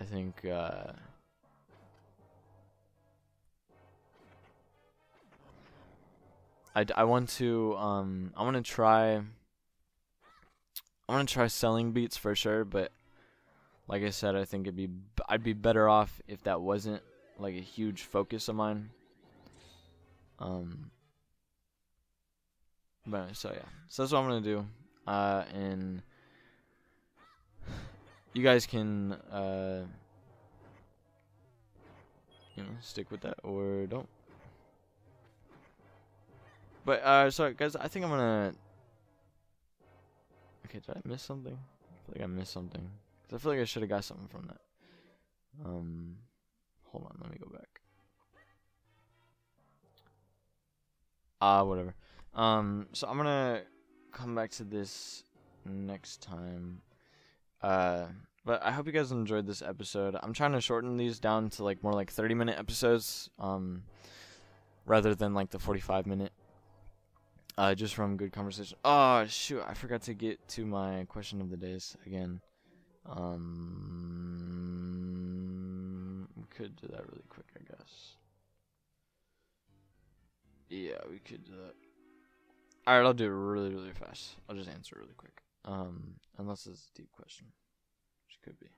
I 0.00 0.04
think 0.04 0.44
uh 0.44 0.92
I, 6.74 6.84
I 6.94 7.04
want 7.04 7.30
to 7.30 7.74
um 7.76 8.32
I 8.36 8.42
want 8.42 8.56
to 8.56 8.62
try 8.62 9.16
I 11.08 11.12
want 11.12 11.28
to 11.28 11.32
try 11.32 11.46
selling 11.46 11.92
beats 11.92 12.16
for 12.16 12.34
sure, 12.34 12.64
but 12.64 12.92
like 13.88 14.02
I 14.02 14.10
said, 14.10 14.34
I 14.34 14.44
think 14.44 14.66
it'd 14.66 14.76
be 14.76 14.90
I'd 15.28 15.42
be 15.42 15.54
better 15.54 15.88
off 15.88 16.20
if 16.28 16.42
that 16.42 16.60
wasn't 16.60 17.02
like 17.38 17.54
a 17.54 17.60
huge 17.60 18.02
focus 18.02 18.48
of 18.48 18.56
mine. 18.56 18.90
Um 20.38 20.90
but 23.06 23.34
so 23.36 23.52
yeah. 23.54 23.68
So 23.88 24.02
that's 24.02 24.12
what 24.12 24.20
I'm 24.20 24.42
to 24.42 24.48
do. 24.48 24.66
Uh 25.06 25.44
and 25.54 26.02
you 28.36 28.42
guys 28.42 28.66
can 28.66 29.12
uh 29.32 29.82
you 32.56 32.62
know, 32.62 32.68
stick 32.80 33.10
with 33.10 33.20
that 33.20 33.38
or 33.42 33.86
don't. 33.86 34.08
But 36.84 37.02
uh, 37.02 37.30
sorry 37.30 37.54
guys, 37.54 37.76
I 37.76 37.88
think 37.88 38.04
I'm 38.04 38.10
gonna. 38.10 38.54
Okay, 40.66 40.80
did 40.84 40.96
I 40.96 41.00
miss 41.04 41.22
something? 41.22 41.52
I 41.52 42.06
feel 42.06 42.14
like 42.14 42.22
I 42.22 42.26
missed 42.26 42.52
something. 42.52 42.88
Cause 43.28 43.34
I 43.34 43.42
feel 43.42 43.52
like 43.52 43.60
I 43.60 43.64
should 43.64 43.82
have 43.82 43.90
got 43.90 44.04
something 44.04 44.28
from 44.28 44.46
that. 44.46 44.60
Um, 45.64 46.16
hold 46.84 47.04
on, 47.04 47.18
let 47.20 47.30
me 47.30 47.38
go 47.42 47.50
back. 47.50 47.80
Ah, 51.40 51.60
uh, 51.60 51.64
whatever. 51.64 51.94
Um, 52.34 52.86
so 52.92 53.08
I'm 53.08 53.16
gonna 53.16 53.62
come 54.12 54.34
back 54.34 54.50
to 54.52 54.64
this 54.64 55.24
next 55.64 56.22
time. 56.22 56.80
Uh, 57.62 58.04
but 58.44 58.62
I 58.62 58.70
hope 58.70 58.86
you 58.86 58.92
guys 58.92 59.10
enjoyed 59.10 59.46
this 59.46 59.60
episode. 59.62 60.16
I'm 60.22 60.32
trying 60.32 60.52
to 60.52 60.60
shorten 60.60 60.96
these 60.96 61.18
down 61.18 61.50
to 61.50 61.64
like 61.64 61.82
more 61.82 61.92
like 61.92 62.10
30 62.10 62.34
minute 62.34 62.58
episodes, 62.58 63.28
um, 63.38 63.82
rather 64.84 65.14
than 65.14 65.34
like 65.34 65.50
the 65.50 65.58
45 65.58 66.06
minute. 66.06 66.32
Uh, 67.58 67.74
just 67.74 67.94
from 67.94 68.16
good 68.16 68.32
conversation. 68.32 68.76
Oh 68.84 69.24
shoot, 69.26 69.62
I 69.66 69.74
forgot 69.74 70.02
to 70.02 70.14
get 70.14 70.46
to 70.48 70.66
my 70.66 71.06
question 71.08 71.40
of 71.40 71.50
the 71.50 71.56
days 71.56 71.96
again. 72.06 72.40
Um, 73.08 73.48
we 76.36 76.44
could 76.54 76.76
do 76.76 76.86
that 76.88 77.06
really 77.08 77.24
quick, 77.28 77.46
I 77.56 77.60
guess. 77.70 78.16
Yeah, 80.68 80.98
we 81.10 81.18
could 81.18 81.44
do 81.44 81.52
that. 81.52 81.74
All 82.86 82.98
right, 82.98 83.06
I'll 83.06 83.14
do 83.14 83.24
it 83.24 83.28
really, 83.28 83.74
really 83.74 83.92
fast. 83.92 84.36
I'll 84.48 84.56
just 84.56 84.68
answer 84.68 84.96
really 84.98 85.14
quick. 85.16 85.42
Um, 85.66 86.14
unless 86.38 86.66
it's 86.66 86.88
a 86.94 86.96
deep 86.96 87.10
question, 87.12 87.46
which 88.26 88.38
could 88.42 88.58
be. 88.60 88.68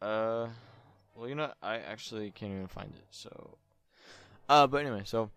Uh, 0.00 0.48
well, 1.14 1.28
you 1.28 1.34
know, 1.34 1.52
I 1.62 1.76
actually 1.76 2.30
can't 2.30 2.52
even 2.52 2.68
find 2.68 2.92
it. 2.94 3.06
So, 3.10 3.58
uh, 4.48 4.66
but 4.66 4.78
anyway, 4.82 5.02
so, 5.04 5.30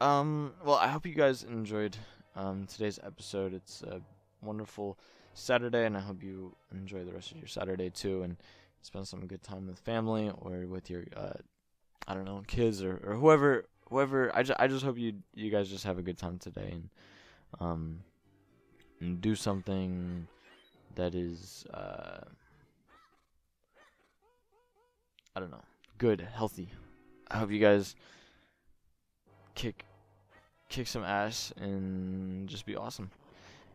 um, 0.00 0.52
well, 0.64 0.76
I 0.76 0.88
hope 0.88 1.06
you 1.06 1.14
guys 1.14 1.42
enjoyed 1.42 1.96
um 2.34 2.66
today's 2.66 3.00
episode. 3.04 3.54
It's 3.54 3.82
a 3.82 4.00
wonderful 4.42 4.98
Saturday, 5.34 5.86
and 5.86 5.96
I 5.96 6.00
hope 6.00 6.22
you 6.22 6.56
enjoy 6.72 7.04
the 7.04 7.12
rest 7.12 7.32
of 7.32 7.38
your 7.38 7.48
Saturday 7.48 7.90
too, 7.90 8.22
and 8.22 8.36
spend 8.82 9.08
some 9.08 9.26
good 9.26 9.42
time 9.42 9.66
with 9.66 9.78
family 9.80 10.30
or 10.38 10.66
with 10.66 10.90
your 10.90 11.04
uh, 11.16 11.38
I 12.06 12.14
don't 12.14 12.24
know, 12.24 12.42
kids 12.46 12.82
or, 12.82 13.00
or 13.04 13.14
whoever 13.14 13.66
whoever 13.88 14.34
I 14.34 14.42
just 14.42 14.60
I 14.60 14.66
just 14.66 14.84
hope 14.84 14.98
you 14.98 15.14
you 15.34 15.50
guys 15.50 15.68
just 15.68 15.84
have 15.84 15.98
a 15.98 16.02
good 16.02 16.18
time 16.18 16.38
today 16.38 16.70
and 16.72 16.88
um 17.60 18.00
and 19.00 19.20
do 19.20 19.34
something 19.34 20.26
that 20.94 21.14
is 21.14 21.64
uh 21.72 22.20
I 25.36 25.40
don't 25.40 25.50
know, 25.50 25.64
good, 25.98 26.26
healthy. 26.32 26.70
I 27.30 27.36
hope 27.36 27.50
you 27.50 27.58
guys 27.58 27.94
kick 29.54 29.84
kick 30.70 30.86
some 30.86 31.04
ass 31.04 31.52
and 31.58 32.48
just 32.48 32.64
be 32.64 32.74
awesome. 32.74 33.10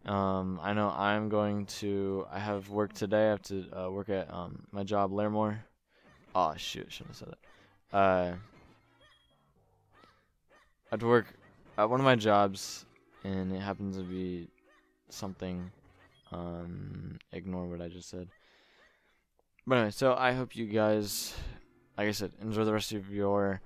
Um, 0.07 0.59
I 0.63 0.73
know 0.73 0.89
I'm 0.89 1.29
going 1.29 1.67
to. 1.81 2.25
I 2.31 2.39
have 2.39 2.69
work 2.69 2.93
today. 2.93 3.27
I 3.27 3.29
have 3.29 3.43
to 3.43 3.65
uh, 3.77 3.91
work 3.91 4.09
at 4.09 4.33
um, 4.33 4.63
my 4.71 4.83
job, 4.83 5.11
Larimore. 5.11 5.59
Oh 6.33 6.55
shoot! 6.57 6.87
Shouldn't 6.89 7.09
have 7.09 7.17
said 7.17 7.35
that. 7.91 7.95
Uh, 7.95 8.33
I 10.91 10.95
have 10.95 10.99
to 10.99 11.07
work 11.07 11.27
at 11.77 11.89
one 11.89 12.01
of 12.01 12.03
my 12.03 12.17
jobs, 12.17 12.85
and 13.23 13.53
it 13.53 13.61
happens 13.61 13.95
to 13.95 14.03
be 14.03 14.49
something. 15.07 15.71
Um, 16.33 17.17
ignore 17.31 17.65
what 17.65 17.81
I 17.81 17.87
just 17.87 18.09
said. 18.09 18.27
But 19.65 19.75
anyway, 19.75 19.91
so 19.91 20.15
I 20.17 20.33
hope 20.33 20.53
you 20.53 20.65
guys, 20.65 21.33
like 21.97 22.09
I 22.09 22.11
said, 22.11 22.33
enjoy 22.41 22.65
the 22.65 22.73
rest 22.73 22.91
of 22.91 23.09
your 23.09 23.61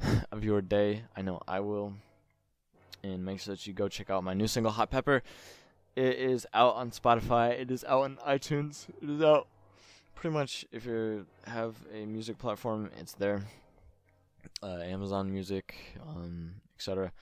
of 0.30 0.44
your 0.44 0.60
day. 0.60 1.04
I 1.16 1.22
know 1.22 1.40
I 1.48 1.60
will. 1.60 1.94
And 3.02 3.24
make 3.24 3.40
sure 3.40 3.54
that 3.54 3.66
you 3.66 3.72
go 3.72 3.88
check 3.88 4.10
out 4.10 4.22
my 4.24 4.34
new 4.34 4.46
single, 4.46 4.72
Hot 4.72 4.90
Pepper. 4.90 5.22
It 5.96 6.18
is 6.18 6.46
out 6.52 6.74
on 6.74 6.90
Spotify. 6.90 7.58
It 7.58 7.70
is 7.70 7.82
out 7.84 8.02
on 8.02 8.18
iTunes. 8.28 8.90
It 9.00 9.08
is 9.08 9.22
out 9.22 9.46
pretty 10.14 10.34
much 10.34 10.66
if 10.70 10.84
you 10.84 11.24
have 11.46 11.76
a 11.94 12.04
music 12.04 12.36
platform, 12.36 12.90
it's 13.00 13.14
there 13.14 13.42
uh, 14.64 14.78
Amazon 14.82 15.30
Music, 15.30 15.74
um, 16.08 16.54
etc. 16.76 17.12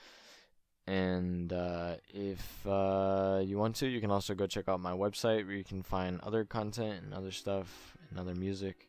And 0.86 1.52
uh, 1.52 1.94
if 2.12 2.66
uh, 2.66 3.40
you 3.44 3.58
want 3.58 3.76
to, 3.76 3.88
you 3.88 4.00
can 4.00 4.10
also 4.10 4.34
go 4.34 4.46
check 4.46 4.68
out 4.68 4.80
my 4.80 4.92
website 4.92 5.46
where 5.46 5.56
you 5.56 5.64
can 5.64 5.82
find 5.82 6.20
other 6.20 6.44
content 6.44 7.02
and 7.04 7.14
other 7.14 7.30
stuff 7.30 7.96
and 8.10 8.18
other 8.18 8.34
music, 8.34 8.88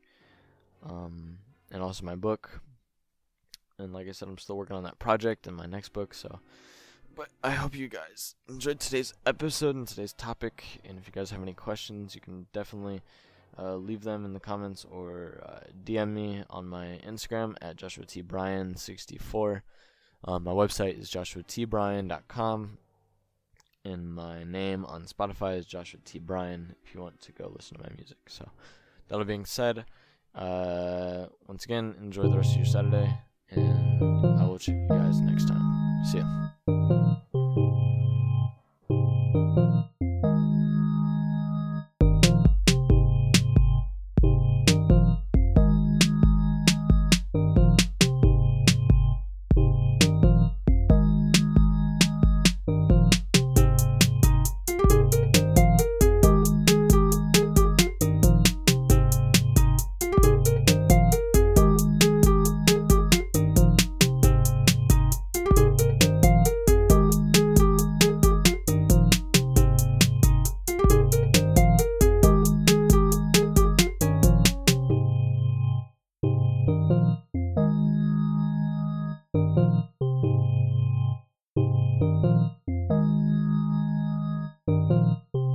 um, 0.87 1.37
and 1.71 1.81
also 1.81 2.05
my 2.05 2.15
book. 2.15 2.61
And 3.79 3.93
like 3.93 4.07
I 4.07 4.11
said, 4.11 4.27
I'm 4.27 4.37
still 4.37 4.57
working 4.57 4.75
on 4.75 4.83
that 4.83 4.99
project 4.99 5.47
and 5.47 5.55
my 5.55 5.65
next 5.65 5.89
book. 5.89 6.13
So, 6.13 6.39
but 7.15 7.29
I 7.43 7.51
hope 7.51 7.75
you 7.75 7.87
guys 7.87 8.35
enjoyed 8.47 8.79
today's 8.79 9.13
episode 9.25 9.75
and 9.75 9.87
today's 9.87 10.13
topic. 10.13 10.63
And 10.85 10.97
if 10.97 11.07
you 11.07 11.11
guys 11.11 11.31
have 11.31 11.41
any 11.41 11.53
questions, 11.53 12.13
you 12.13 12.21
can 12.21 12.47
definitely 12.53 13.01
uh, 13.57 13.75
leave 13.75 14.03
them 14.03 14.25
in 14.25 14.33
the 14.33 14.39
comments 14.39 14.85
or 14.89 15.43
uh, 15.45 15.67
DM 15.83 16.13
me 16.13 16.43
on 16.49 16.67
my 16.67 16.99
Instagram 17.05 17.55
at 17.61 17.75
Joshua 17.75 18.05
T 18.05 18.21
Bryan 18.21 18.75
64. 18.75 19.63
Um, 20.25 20.43
my 20.43 20.51
website 20.51 20.99
is 20.99 21.11
joshuatbryan.com, 21.11 22.77
and 23.83 24.13
my 24.13 24.43
name 24.43 24.85
on 24.85 25.03
Spotify 25.03 25.57
is 25.57 25.65
Joshua 25.65 25.99
T 26.05 26.17
Bryan. 26.19 26.75
If 26.83 26.95
you 26.95 27.01
want 27.01 27.21
to 27.21 27.31
go 27.33 27.51
listen 27.53 27.77
to 27.77 27.83
my 27.83 27.89
music, 27.95 28.17
so 28.27 28.49
that 29.07 29.17
all 29.17 29.23
being 29.25 29.45
said, 29.45 29.85
uh, 30.33 31.25
once 31.47 31.65
again, 31.65 31.95
enjoy 31.99 32.23
the 32.23 32.37
rest 32.37 32.51
of 32.51 32.57
your 32.57 32.65
Saturday, 32.65 33.17
and 33.49 34.39
I 34.39 34.45
will 34.45 34.59
check 34.59 34.75
you 34.75 34.87
guys 34.87 35.19
next 35.21 35.47
time. 35.47 36.03
See 36.05 36.19
ya. 36.19 37.62